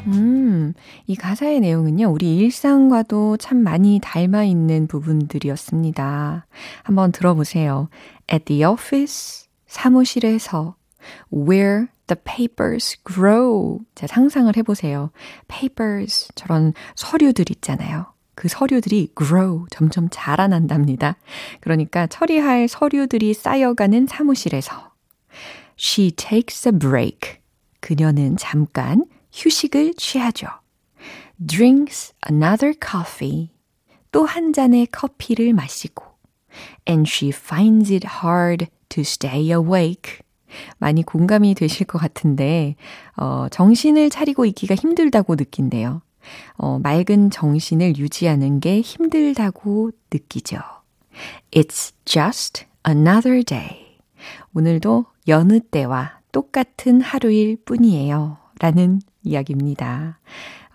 음, 0.08 0.74
이 1.08 1.16
가사의 1.16 1.60
내용은요, 1.60 2.10
우리 2.12 2.38
일상과도 2.38 3.38
참 3.38 3.58
많이 3.58 4.00
닮아 4.02 4.44
있는 4.44 4.88
부분들이었습니다. 4.88 6.46
한번 6.84 7.12
들어보세요. 7.12 7.90
At 8.32 8.46
the 8.46 8.64
office, 8.66 9.48
사무실에서, 9.68 10.76
where 11.32 11.88
the 12.08 12.20
papers 12.24 12.98
grow. 13.04 13.80
자, 13.96 14.08
상상을 14.08 14.56
해보세요. 14.56 15.12
papers, 15.48 16.30
저런 16.36 16.74
서류들 16.96 17.50
있잖아요. 17.52 18.06
그 18.36 18.48
서류들이 18.48 19.14
grow, 19.18 19.66
점점 19.70 20.08
자라난답니다. 20.12 21.18
그러니까 21.60 22.08
처리할 22.08 22.68
서류들이 22.68 23.34
쌓여가는 23.34 24.08
사무실에서. 24.08 24.92
She 25.78 26.12
takes 26.12 26.68
a 26.68 26.72
break. 26.72 27.40
그녀는 27.80 28.38
잠깐 28.38 29.06
휴식을 29.32 29.96
취하죠. 29.96 30.48
drinks 31.46 32.14
another 32.30 32.74
coffee. 32.80 33.50
또 34.12 34.26
한 34.26 34.54
잔의 34.54 34.88
커피를 34.88 35.54
마시고. 35.54 36.14
and 36.88 37.10
she 37.10 37.30
finds 37.30 37.92
it 37.92 38.06
hard 38.24 38.68
to 38.90 39.02
stay 39.02 39.52
awake. 39.52 40.20
많이 40.78 41.02
공감이 41.02 41.56
되실 41.56 41.88
것 41.88 41.98
같은데, 41.98 42.76
어, 43.18 43.48
정신을 43.50 44.12
차리고 44.12 44.46
있기가 44.46 44.76
힘들다고 44.76 45.36
느낀대요. 45.36 46.02
어, 46.58 46.80
맑은 46.80 47.32
정신을 47.32 47.98
유지하는 47.98 48.60
게 48.60 48.82
힘들다고 48.82 49.92
느끼죠. 50.12 50.60
It's 51.52 51.94
just 52.06 52.66
another 52.88 53.44
day. 53.44 53.83
오늘도 54.56 55.06
여느 55.28 55.60
때와 55.60 56.20
똑같은 56.32 57.02
하루일 57.02 57.58
뿐이에요. 57.66 58.38
라는 58.60 59.00
이야기입니다. 59.24 60.20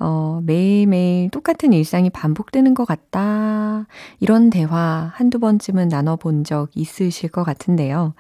어, 0.01 0.41
매일매일 0.45 1.31
똑같은 1.31 1.73
일상이 1.73 2.11
반복되는 2.11 2.75
것 2.75 2.85
같다. 2.87 3.87
이런 4.21 4.51
대화 4.51 5.11
한두 5.15 5.39
번쯤은 5.39 5.89
나눠본 5.89 6.45
적 6.45 6.71
있으실 6.75 7.31
것 7.31 7.45
같은데요. 7.45 8.15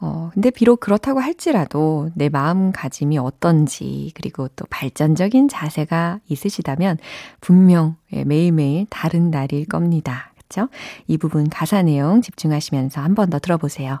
어, 0.00 0.30
근데 0.34 0.50
비록 0.50 0.80
그렇다고 0.80 1.20
할지라도 1.20 2.10
내 2.14 2.28
마음가짐이 2.28 3.18
어떤지, 3.18 4.10
그리고 4.14 4.48
또 4.56 4.64
발전적인 4.68 5.46
자세가 5.48 6.18
있으시다면 6.28 6.98
분명 7.40 7.94
예, 8.12 8.24
매일매일 8.24 8.86
다른 8.90 9.30
날일 9.30 9.66
겁니다. 9.66 10.32
그쵸? 10.36 10.68
이 11.06 11.18
부분 11.18 11.48
가사 11.48 11.82
내용 11.82 12.20
집중하시면서 12.20 13.00
한 13.00 13.14
번 13.14 13.30
더 13.30 13.38
들어보세요. 13.38 14.00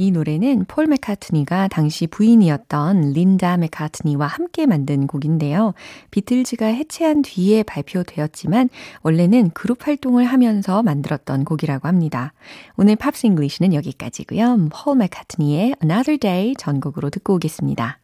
이 0.00 0.12
노래는 0.12 0.64
폴 0.66 0.86
맥카트니가 0.86 1.68
당시 1.68 2.06
부인이었던 2.06 3.12
린다 3.12 3.58
맥카트니와 3.58 4.28
함께 4.28 4.64
만든 4.64 5.06
곡인데요. 5.06 5.74
비틀즈가 6.10 6.64
해체한 6.64 7.20
뒤에 7.20 7.62
발표되었지만 7.64 8.70
원래는 9.02 9.50
그룹 9.50 9.86
활동을 9.86 10.24
하면서 10.24 10.82
만들었던 10.82 11.44
곡이라고 11.44 11.86
합니다. 11.86 12.32
오늘 12.78 12.96
Pops 12.96 13.26
English는 13.26 13.74
여기까지고요. 13.74 14.70
폴 14.72 14.96
맥카트니의 14.96 15.74
Another 15.84 16.18
Day 16.18 16.54
전곡으로 16.56 17.10
듣고 17.10 17.34
오겠습니다. 17.34 17.98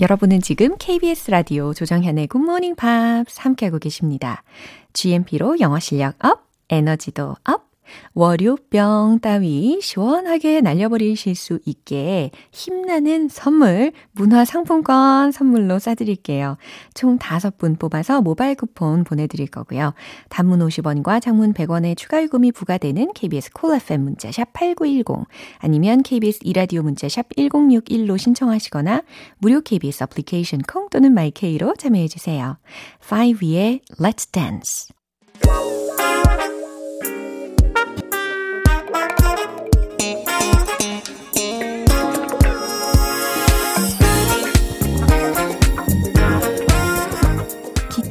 여러분은 0.00 0.40
지금 0.40 0.76
KBS 0.78 1.32
라디오 1.32 1.74
조정현의 1.74 2.28
Morning 2.32 2.76
Pops 2.76 3.40
함께하고 3.40 3.80
계십니다. 3.80 4.44
GMP로 4.92 5.58
영어 5.58 5.80
실력 5.80 6.14
up, 6.24 6.46
에너지도 6.70 7.34
up, 7.42 7.73
월요병 8.14 9.18
따위 9.20 9.80
시원하게 9.80 10.60
날려버리실 10.60 11.34
수 11.34 11.58
있게 11.64 12.30
힘나는 12.52 13.28
선물, 13.28 13.92
문화상품권 14.12 15.32
선물로 15.32 15.78
싸드릴게요. 15.78 16.56
총 16.94 17.18
5분 17.18 17.78
뽑아서 17.78 18.22
모바일 18.22 18.54
쿠폰 18.54 19.04
보내드릴 19.04 19.48
거고요. 19.48 19.94
단문 20.28 20.60
50원과 20.60 21.20
장문 21.20 21.52
100원의 21.52 21.96
추가 21.96 22.22
요금이 22.22 22.52
부과되는 22.52 23.12
KBS 23.14 23.50
콜 23.52 23.64
cool 23.64 23.80
FM 23.80 24.02
문자샵 24.02 24.52
8910 24.52 25.26
아니면 25.58 26.02
KBS 26.02 26.40
이라디오 26.42 26.82
문자샵 26.82 27.30
1061로 27.36 28.18
신청하시거나 28.18 29.02
무료 29.38 29.60
KBS 29.60 30.04
애플리케이션 30.04 30.60
콩 30.62 30.88
또는 30.90 31.12
마이케이로 31.14 31.74
참여해주세요. 31.76 32.58
5위의 33.00 33.80
Let's 33.98 34.30
Dance 34.30 34.88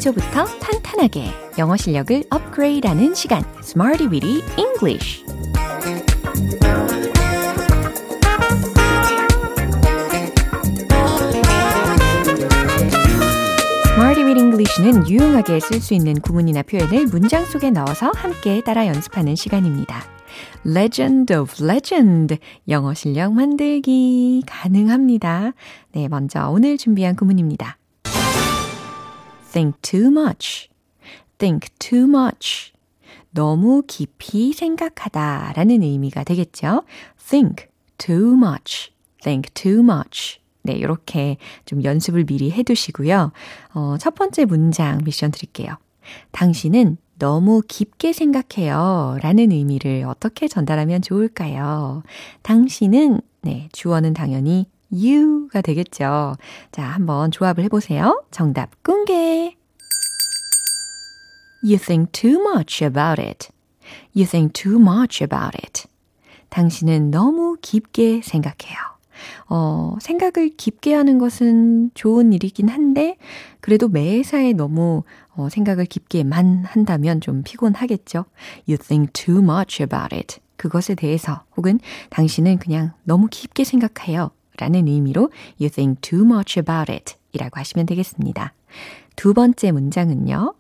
기초부터 0.04 0.46
탄탄하게 0.60 1.32
영어 1.58 1.78
실력을 1.78 2.24
업그레이드하는 2.30 3.16
시간 3.16 3.42
Smarty 3.62 4.10
Weedy 4.12 4.42
English는 14.36 15.08
유용하게 15.08 15.60
쓸 15.60 15.80
수 15.80 15.94
있는 15.94 16.16
구문이나 16.16 16.64
표현을 16.64 17.06
문장 17.06 17.46
속에 17.46 17.70
넣어서 17.72 18.12
함께 18.14 18.62
따라 18.62 18.88
연습하는 18.88 19.36
시간입니다. 19.36 20.04
Legend 20.66 21.34
of 21.34 21.64
Legend 21.64 22.38
영어 22.68 22.94
실력 22.94 23.34
만들기 23.34 24.44
가능합니다. 24.46 25.54
네, 25.94 26.08
먼저 26.08 26.50
오늘 26.50 26.78
준비한 26.78 27.16
구문입니다. 27.16 27.78
Think 29.54 29.80
too 29.82 30.08
much, 30.08 30.70
think 31.38 31.70
too 31.78 32.06
much. 32.06 32.74
너무 33.30 33.84
깊이 33.88 34.52
생각하다 34.52 35.54
라는 35.56 35.84
의미가 35.84 36.24
되겠죠. 36.24 36.84
think 37.30 37.68
too 37.98 38.34
much, 38.34 38.92
think 39.22 39.54
too 39.54 39.80
much. 39.80 40.40
네, 40.64 40.74
이렇게 40.74 41.38
좀 41.66 41.84
연습을 41.84 42.24
미리 42.26 42.52
해 42.52 42.64
두시고요. 42.64 43.32
어, 43.74 43.98
첫 44.00 44.16
번째 44.16 44.46
문장 44.46 45.00
미션 45.04 45.32
드릴게요. 45.32 45.76
당신은 46.32 46.98
너무 47.20 47.62
깊게 47.68 48.14
생각해요. 48.14 49.18
라는 49.22 49.52
의미를 49.52 50.06
어떻게 50.08 50.48
전달하면 50.48 51.02
좋을까요? 51.02 52.04
당신은, 52.42 53.22
네, 53.42 53.70
주어는 53.72 54.14
당연히 54.14 54.68
you가 54.94 55.62
되겠죠. 55.62 56.36
자, 56.72 56.84
한번 56.84 57.32
조합을 57.32 57.64
해보세요. 57.64 58.24
정답 58.32 58.84
공개. 58.84 59.56
You 61.64 61.78
think 61.78 62.12
too 62.12 62.40
much 62.42 62.84
about 62.84 63.22
it. 63.22 63.50
You 64.16 64.28
think 64.30 64.54
too 64.54 64.80
much 64.80 65.24
about 65.24 65.58
it. 65.58 65.88
당신은 66.50 67.10
너무 67.10 67.58
깊게 67.62 68.22
생각해요. 68.24 68.78
어, 69.48 69.96
생각을 70.02 70.52
깊게 70.58 70.94
하는 70.94 71.18
것은 71.18 71.92
좋은 71.94 72.34
일이긴 72.34 72.70
한데, 72.70 73.18
그래도 73.62 73.88
매사에 73.88 74.54
너무 74.54 75.04
어, 75.36 75.50
생각을 75.50 75.86
깊게만 75.86 76.66
한다면 76.66 77.22
좀 77.22 77.44
피곤하겠죠. 77.44 78.26
You 78.68 78.78
think 78.78 79.14
too 79.14 79.42
much 79.42 79.82
about 79.82 80.14
it. 80.14 80.40
그것에 80.58 80.96
대해서 80.96 81.44
혹은 81.58 81.80
당신은 82.10 82.60
그냥 82.60 82.92
너무 83.04 83.28
깊게 83.32 83.64
생각해요. 83.64 84.32
라는 84.58 84.88
의미로 84.88 85.30
you 85.60 85.70
think 85.70 86.02
too 86.02 86.24
much 86.26 86.60
about 86.60 86.92
it 86.92 87.16
이라고 87.32 87.60
하시면 87.60 87.86
되겠습니다. 87.86 88.54
두 89.16 89.34
번째 89.34 89.72
문장은요. 89.72 90.54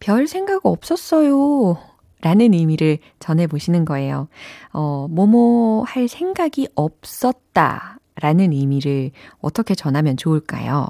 별 0.00 0.26
생각 0.26 0.64
없었어요. 0.64 1.78
라는 2.20 2.52
의미를 2.52 2.98
전해보시는 3.20 3.84
거예요. 3.84 4.28
어, 4.72 5.06
뭐뭐 5.10 5.84
할 5.84 6.08
생각이 6.08 6.68
없었다. 6.74 7.98
라는 8.20 8.52
의미를 8.52 9.12
어떻게 9.40 9.76
전하면 9.76 10.16
좋을까요? 10.16 10.88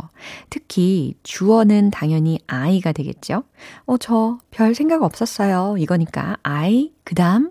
특히 0.48 1.14
주어는 1.22 1.90
당연히 1.90 2.38
I가 2.46 2.92
되겠죠? 2.92 3.42
어, 3.84 3.98
저 3.98 4.38
별 4.50 4.74
생각 4.74 5.02
없었어요. 5.02 5.76
이거니까 5.78 6.38
I, 6.42 6.92
그 7.04 7.14
다음 7.14 7.50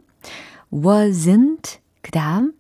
wasn't, 0.74 1.78
그 2.02 2.10
다음 2.12 2.54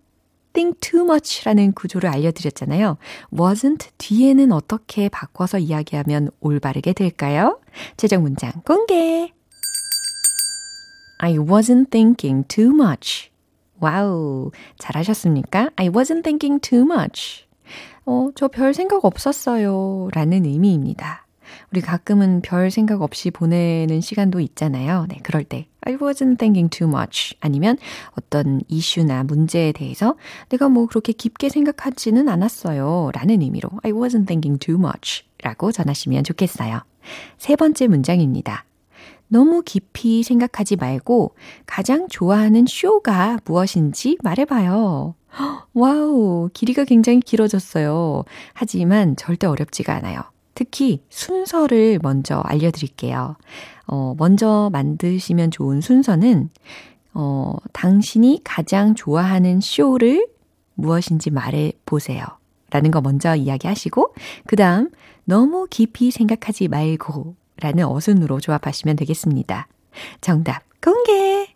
think 0.57 0.79
too 0.79 1.03
much라는 1.03 1.73
구조를 1.73 2.09
알려드렸잖아요. 2.09 2.97
wasn't 3.31 3.89
뒤에는 3.99 4.51
어떻게 4.51 5.07
바꿔서 5.07 5.59
이야기하면 5.59 6.31
올바르게 6.39 6.93
될까요? 6.93 7.59
최종 7.95 8.23
문장 8.23 8.51
공개! 8.65 9.31
I 11.19 11.35
wasn't 11.37 11.91
thinking 11.91 12.47
too 12.47 12.71
much. 12.71 13.29
와우, 13.79 14.49
잘하셨습니까? 14.79 15.69
I 15.75 15.89
wasn't 15.89 16.23
thinking 16.23 16.59
too 16.59 16.81
much. 16.81 17.45
어, 18.05 18.29
저 18.33 18.47
별 18.47 18.73
생각 18.73 19.05
없었어요. 19.05 20.09
라는 20.11 20.43
의미입니다. 20.45 21.26
우리 21.71 21.81
가끔은 21.81 22.41
별 22.41 22.71
생각 22.71 23.01
없이 23.01 23.31
보내는 23.31 24.01
시간도 24.01 24.39
있잖아요. 24.39 25.05
네, 25.09 25.19
그럴 25.23 25.43
때 25.43 25.67
I 25.81 25.95
wasn't 25.95 26.37
thinking 26.37 26.69
too 26.69 26.89
much 26.89 27.35
아니면 27.39 27.77
어떤 28.17 28.61
이슈나 28.67 29.23
문제에 29.23 29.71
대해서 29.71 30.15
내가 30.49 30.69
뭐 30.69 30.85
그렇게 30.85 31.13
깊게 31.13 31.49
생각하지는 31.49 32.27
않았어요. 32.29 33.11
라는 33.13 33.41
의미로 33.41 33.69
I 33.83 33.91
wasn't 33.91 34.27
thinking 34.27 34.59
too 34.59 34.79
much 34.79 35.23
라고 35.43 35.71
전하시면 35.71 36.23
좋겠어요. 36.23 36.81
세 37.37 37.55
번째 37.55 37.87
문장입니다. 37.87 38.65
너무 39.29 39.61
깊이 39.61 40.23
생각하지 40.23 40.77
말고 40.77 41.35
가장 41.65 42.07
좋아하는 42.07 42.65
쇼가 42.67 43.39
무엇인지 43.45 44.17
말해봐요. 44.23 45.15
Wow, 45.73 46.49
길이가 46.53 46.85
굉장히 46.85 47.19
길어졌어요. 47.19 48.23
하지만 48.53 49.15
절대 49.15 49.47
어렵지가 49.47 49.93
않아요. 49.95 50.21
특히 50.57 51.03
순서를 51.09 51.99
먼저 52.01 52.39
알려드릴게요. 52.39 53.35
어, 53.85 54.15
먼저 54.17 54.71
만드시면 54.73 55.51
좋은 55.51 55.81
순서는, 55.81 56.49
어, 57.13 57.53
당신이 57.73 58.41
가장 58.43 58.95
좋아하는 58.95 59.61
쇼를 59.61 60.27
무엇인지 60.73 61.29
말해 61.29 61.73
보세요. 61.85 62.25
라는 62.71 62.89
거 62.89 63.01
먼저 63.01 63.35
이야기하시고, 63.35 64.15
그 64.47 64.55
다음, 64.55 64.89
너무 65.25 65.67
깊이 65.69 66.09
생각하지 66.09 66.69
말고, 66.69 67.35
라는 67.57 67.85
어순으로 67.85 68.39
조합하시면 68.39 68.95
되겠습니다. 68.95 69.67
정답 70.21 70.63
공개! 70.83 71.53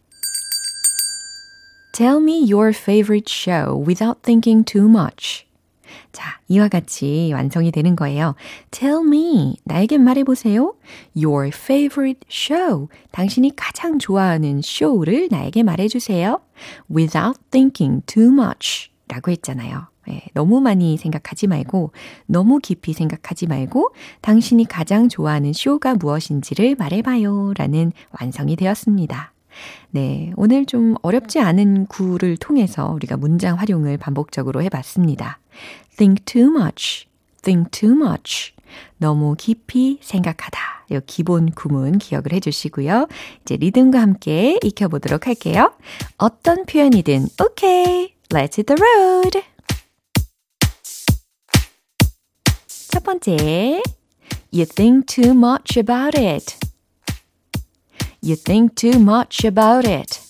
Tell 1.92 2.22
me 2.22 2.48
your 2.48 2.70
favorite 2.70 3.28
show 3.28 3.84
without 3.84 4.22
thinking 4.22 4.64
too 4.64 4.88
much. 4.88 5.48
자, 6.12 6.40
이와 6.48 6.68
같이 6.68 7.32
완성이 7.34 7.72
되는 7.72 7.96
거예요. 7.96 8.36
Tell 8.72 9.06
me, 9.06 9.56
나에게 9.64 9.98
말해보세요. 9.98 10.76
Your 11.16 11.50
favorite 11.54 12.22
show. 12.30 12.88
당신이 13.12 13.56
가장 13.56 14.00
좋아하는 14.00 14.62
쇼를 14.64 15.28
나에게 15.32 15.64
말해주세요. 15.64 16.40
Without 16.94 17.40
thinking 17.52 18.04
too 18.06 18.32
much. 18.32 18.90
라고 19.08 19.32
했잖아요. 19.32 19.88
네, 20.08 20.24
너무 20.34 20.62
많이 20.62 20.98
생각하지 20.98 21.48
말고, 21.48 21.92
너무 22.26 22.60
깊이 22.60 22.94
생각하지 22.94 23.48
말고, 23.48 23.94
당신이 24.22 24.66
가장 24.66 25.10
좋아하는 25.10 25.54
쇼가 25.54 25.96
무엇인지를 25.96 26.76
말해봐요. 26.76 27.54
라는 27.56 27.92
완성이 28.20 28.56
되었습니다. 28.56 29.31
네, 29.90 30.32
오늘 30.36 30.66
좀 30.66 30.96
어렵지 31.02 31.40
않은 31.40 31.88
구를 31.88 32.38
통해서 32.38 32.92
우리가 32.92 33.18
문장 33.18 33.58
활용을 33.58 33.98
반복적으로 33.98 34.62
해봤습니다. 34.64 35.40
Think 35.98 36.26
too 36.26 36.48
much, 36.48 37.08
think 37.42 37.70
too 37.72 37.94
much. 37.96 38.54
너무 38.98 39.36
깊이 39.38 40.00
생각하다. 40.02 40.60
이 40.92 41.00
기본 41.06 41.52
구문 41.52 41.98
기억을 41.98 42.34
해주시고요. 42.34 43.08
이제 43.42 43.58
리듬과 43.58 44.00
함께 44.02 44.58
익혀보도록 44.64 45.28
할게요. 45.28 45.74
어떤 46.18 46.66
표현이든 46.66 47.28
오케이, 47.44 47.84
okay, 47.84 48.14
let's 48.30 48.58
hit 48.58 48.66
the 48.66 48.78
road. 48.80 49.42
첫 52.68 53.04
번째, 53.04 53.82
you 54.54 54.66
think 54.66 55.06
too 55.06 55.32
much 55.32 55.80
about 55.80 56.18
it. 56.20 56.71
You 58.21 58.37
think 58.37 58.75
too 58.75 58.99
much 58.99 59.45
about 59.45 59.85
it. 59.85 60.21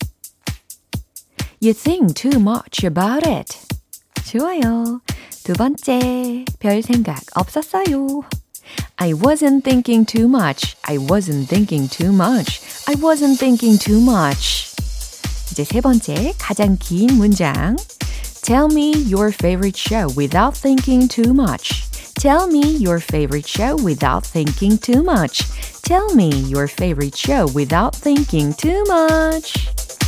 You 1.61 1.73
think 1.73 2.15
too 2.15 2.39
much 2.39 2.85
about 2.85 3.27
it. 3.27 3.57
좋아요. 4.25 5.01
두 5.45 5.53
번째, 5.55 6.45
별 6.59 6.83
생각 6.83 7.23
없었어요. 7.35 8.23
I 8.97 9.13
wasn't 9.13 9.63
thinking 9.63 10.05
too 10.05 10.27
much. 10.29 10.77
I 10.85 10.99
wasn't 10.99 11.49
thinking 11.49 11.89
too 11.89 12.13
much. 12.13 12.61
I 12.89 12.95
wasn't 12.97 13.39
thinking 13.39 13.79
too 13.79 14.01
much. 14.01 14.75
이제 15.53 15.65
세 15.65 15.81
번째, 15.81 16.35
가장 16.39 16.77
긴 16.79 17.17
문장. 17.17 17.77
Tell 18.43 18.69
me 18.71 18.93
your 19.09 19.33
favorite 19.33 19.77
show 19.77 20.09
without 20.17 20.55
thinking 20.57 21.09
too 21.09 21.33
much. 21.33 21.83
Tell 22.22 22.46
me 22.46 22.76
your 22.78 23.00
favorite 23.00 23.48
show 23.48 23.76
without 23.78 24.24
thinking 24.24 24.78
too 24.78 25.02
much. 25.02 25.40
Tell 25.82 26.14
me 26.14 26.30
your 26.42 26.68
favorite 26.68 27.18
show 27.18 27.48
without 27.48 27.96
thinking 27.96 28.54
too 28.54 28.84
much. 28.84 30.01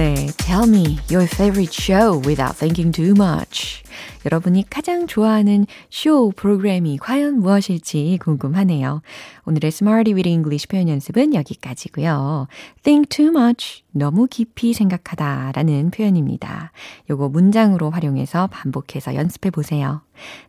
네, 0.00 0.14
tell 0.38 0.66
me 0.66 0.96
your 1.10 1.28
favorite 1.30 1.74
show 1.74 2.18
without 2.26 2.56
thinking 2.56 2.90
too 2.90 3.10
much. 3.10 3.82
여러분이 4.24 4.64
가장 4.70 5.06
좋아하는 5.06 5.66
쇼 5.90 6.30
프로그램이 6.30 6.96
과연 6.96 7.40
무엇일지 7.40 8.18
궁금하네요. 8.22 9.02
오늘의 9.44 9.68
Smarty 9.68 10.14
with 10.14 10.26
English 10.26 10.68
표현 10.68 10.88
연습은 10.88 11.34
여기까지고요. 11.34 12.46
Think 12.82 13.10
too 13.10 13.28
much, 13.28 13.82
너무 13.92 14.26
깊이 14.26 14.72
생각하다 14.72 15.52
라는 15.54 15.90
표현입니다. 15.90 16.72
요거 17.10 17.28
문장으로 17.28 17.90
활용해서 17.90 18.46
반복해서 18.46 19.14
연습해 19.14 19.50
보세요. 19.50 20.00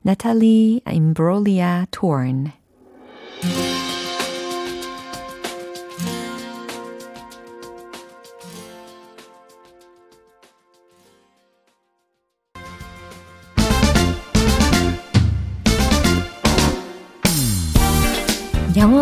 Natalie 0.06 0.80
Imbroglia 0.86 1.88
Torn 1.92 2.54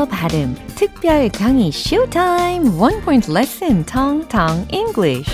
발음 0.05 0.55
특별 0.75 1.29
강의 1.29 1.71
쇼타임 1.71 2.79
원 2.79 3.01
포인트 3.01 3.31
레슨 3.31 3.85
텅텅 3.85 4.65
English 4.71 5.29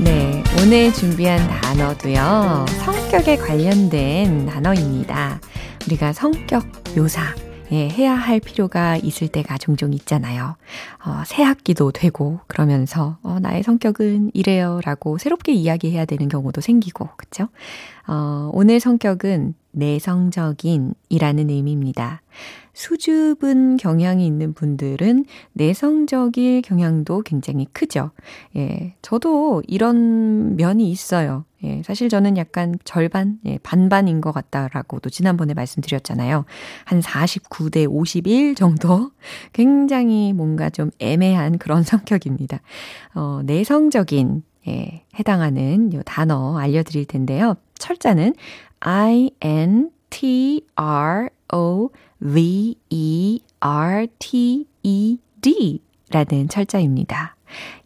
네, 0.00 0.42
오늘 0.60 0.92
준비한 0.92 1.38
단어도요. 1.48 2.66
성격에 2.84 3.36
관련된 3.36 4.46
단어입니다. 4.46 5.40
우리가 5.86 6.12
성격 6.12 6.66
묘사 6.96 7.22
예, 7.72 7.88
해야 7.88 8.14
할 8.14 8.38
필요가 8.38 8.96
있을 8.96 9.28
때가 9.28 9.56
종종 9.58 9.94
있잖아요. 9.94 10.56
어, 11.04 11.22
새 11.26 11.42
학기도 11.42 11.90
되고 11.90 12.40
그러면서 12.46 13.16
어, 13.22 13.38
나의 13.40 13.62
성격은 13.62 14.30
이래요 14.34 14.80
라고 14.84 15.16
새롭게 15.18 15.52
이야기해야 15.52 16.04
되는 16.04 16.28
경우도 16.28 16.60
생기고 16.60 17.08
그쵸? 17.16 17.48
어, 18.06 18.50
오늘 18.52 18.78
성격은 18.78 19.54
내성적인 19.72 20.94
이라는 21.08 21.48
의미입니다. 21.48 22.20
수줍은 22.74 23.78
경향이 23.78 24.26
있는 24.26 24.54
분들은 24.54 25.24
내성적일 25.52 26.62
경향도 26.62 27.22
굉장히 27.22 27.66
크죠. 27.72 28.10
예, 28.56 28.94
저도 29.02 29.62
이런 29.66 30.56
면이 30.56 30.90
있어요. 30.90 31.44
예, 31.64 31.82
사실 31.84 32.08
저는 32.08 32.36
약간 32.36 32.74
절반, 32.84 33.38
예, 33.44 33.58
반반인 33.62 34.20
것 34.20 34.32
같다라고도 34.32 35.10
지난번에 35.10 35.54
말씀드렸잖아요. 35.54 36.44
한 36.84 37.00
49대 37.00 37.86
51 37.88 38.54
정도? 38.54 39.12
굉장히 39.52 40.32
뭔가 40.32 40.70
좀 40.70 40.90
애매한 40.98 41.58
그런 41.58 41.82
성격입니다. 41.84 42.60
어, 43.14 43.40
내성적인, 43.44 44.42
예, 44.68 45.04
해당하는 45.18 45.92
요 45.94 46.02
단어 46.04 46.56
알려드릴 46.58 47.04
텐데요. 47.06 47.56
철자는 47.78 48.34
I-N-T-R-O-V-E-R-T-E-D 48.80 49.92
라는 56.10 56.48
철자입니다. 56.48 57.36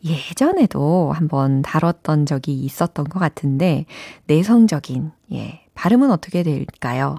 예전에도 0.04 1.12
한번 1.12 1.62
다뤘던 1.62 2.26
적이 2.26 2.60
있었던 2.64 3.06
것 3.06 3.18
같은데, 3.18 3.86
내성적인, 4.26 5.12
예, 5.32 5.66
발음은 5.74 6.10
어떻게 6.10 6.42
될까요? 6.42 7.16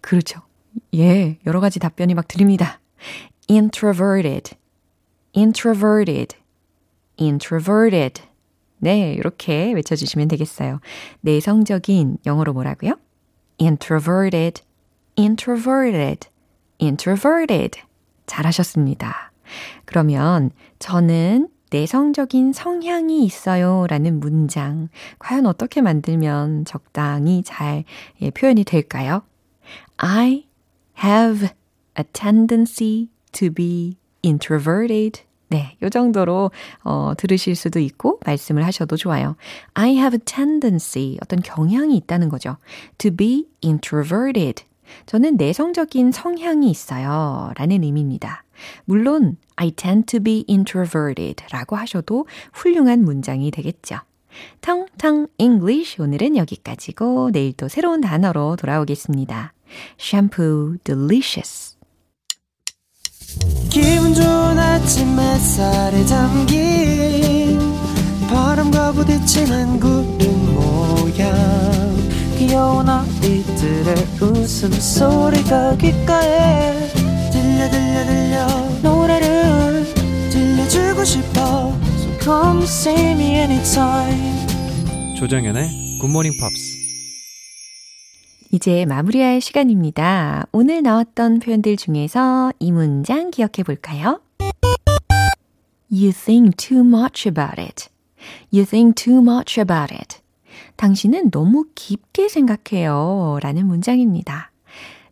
그렇죠. 0.00 0.40
예, 0.94 1.38
여러 1.46 1.60
가지 1.60 1.78
답변이 1.78 2.14
막 2.14 2.28
들립니다. 2.28 2.80
introverted, 3.48 4.56
introverted, 5.36 6.36
introverted. 7.20 8.22
네, 8.78 9.12
이렇게 9.12 9.72
외쳐주시면 9.72 10.28
되겠어요. 10.28 10.80
내성적인 11.20 12.18
영어로 12.24 12.52
뭐라고요? 12.52 12.94
introverted, 13.60 14.62
introverted, 15.18 16.28
introverted. 16.80 17.82
잘하셨습니다. 18.26 19.32
그러면 19.84 20.50
저는 20.78 21.48
내성적인 21.70 22.52
성향이 22.52 23.24
있어요 23.24 23.86
라는 23.88 24.20
문장 24.20 24.88
과연 25.18 25.46
어떻게 25.46 25.80
만들면 25.80 26.64
적당히 26.64 27.42
잘 27.44 27.84
예, 28.20 28.30
표현이 28.30 28.64
될까요? 28.64 29.22
I 29.96 30.46
have 31.02 31.48
a 31.98 32.04
tendency 32.12 33.08
to 33.32 33.50
be 33.50 33.96
introverted. 34.24 35.22
네, 35.48 35.76
요 35.82 35.88
정도로 35.88 36.52
어, 36.84 37.12
들으실 37.16 37.56
수도 37.56 37.80
있고 37.80 38.20
말씀을 38.24 38.64
하셔도 38.64 38.96
좋아요. 38.96 39.36
I 39.74 39.96
have 39.96 40.14
a 40.14 40.18
tendency, 40.24 41.18
어떤 41.22 41.40
경향이 41.40 41.96
있다는 41.96 42.28
거죠. 42.28 42.56
To 42.98 43.10
be 43.10 43.46
introverted. 43.64 44.64
저는 45.06 45.36
내성적인 45.36 46.12
성향이 46.12 46.70
있어요. 46.70 47.52
라는 47.56 47.82
의미입니다. 47.82 48.44
물론 48.84 49.36
I 49.56 49.70
tend 49.70 50.06
to 50.06 50.20
be 50.20 50.44
introverted 50.48 51.44
라고 51.50 51.76
하셔도 51.76 52.26
훌륭한 52.52 53.04
문장이 53.04 53.50
되겠죠. 53.50 53.98
텅텅 54.60 55.26
English 55.38 56.00
오늘은 56.00 56.36
여기까지고 56.36 57.30
내일 57.32 57.52
또 57.54 57.68
새로운 57.68 58.00
단어로 58.00 58.56
돌아오겠습니다. 58.56 59.52
샴푸 59.98 60.76
delicious 60.84 61.76
기분 63.70 64.14
좋은 64.14 64.58
아침 64.58 65.18
햇살에 65.18 66.04
담긴 66.06 67.58
바람과 68.28 68.92
부딪히는 68.92 69.78
구름 69.78 70.54
모양 70.54 71.32
귀여운 72.36 72.88
아이들의 72.88 73.94
웃음소리가 74.20 75.76
귓가에 75.76 76.79
들려 77.70 78.04
들려 78.04 78.46
노래를 78.82 79.84
들려주고 80.30 81.04
싶어 81.04 81.72
So 81.98 82.18
come 82.20 82.62
see 82.64 83.10
me 83.12 83.36
anytime 83.36 84.46
조정현의 85.18 85.98
Good 86.00 86.12
Morning 86.12 86.32
Pops 86.40 86.80
이제 88.52 88.84
마무리할 88.84 89.40
시간입니다. 89.40 90.46
오늘 90.50 90.82
나왔던 90.82 91.38
표현들 91.38 91.76
중에서 91.76 92.52
이 92.58 92.72
문장 92.72 93.30
기억해 93.30 93.62
볼까요? 93.64 94.20
You 95.92 96.12
think 96.12 96.56
too 96.56 96.80
much 96.84 97.28
about 97.28 97.60
it. 97.60 97.88
You 98.52 98.66
think 98.66 98.94
too 98.96 99.20
much 99.20 99.60
about 99.60 99.94
it. 99.94 100.18
당신은 100.76 101.30
너무 101.30 101.66
깊게 101.76 102.28
생각해요. 102.28 103.38
라는 103.40 103.66
문장입니다. 103.66 104.49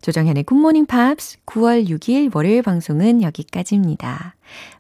조정현의 0.01 0.45
Good 0.45 0.60
Morning 0.60 0.87
Pops 0.87 1.39
9월 1.47 1.89
6일 1.89 2.35
월요일 2.35 2.63
방송은 2.63 3.23
여기까지입니다. 3.23 4.35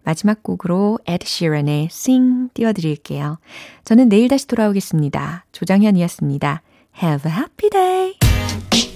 마지막 0.05 0.43
곡으로 0.43 0.99
에드 1.07 1.27
시런의 1.27 1.89
Sing 1.91 2.51
띄워드릴게요. 2.55 3.39
저는 3.85 4.09
내일 4.09 4.29
다시 4.29 4.47
돌아오겠습니다. 4.47 5.45
조정현이었습니다. 5.53 6.63
Have 7.03 7.31
a 7.31 7.37
happy 7.37 7.71
day! 7.71 8.88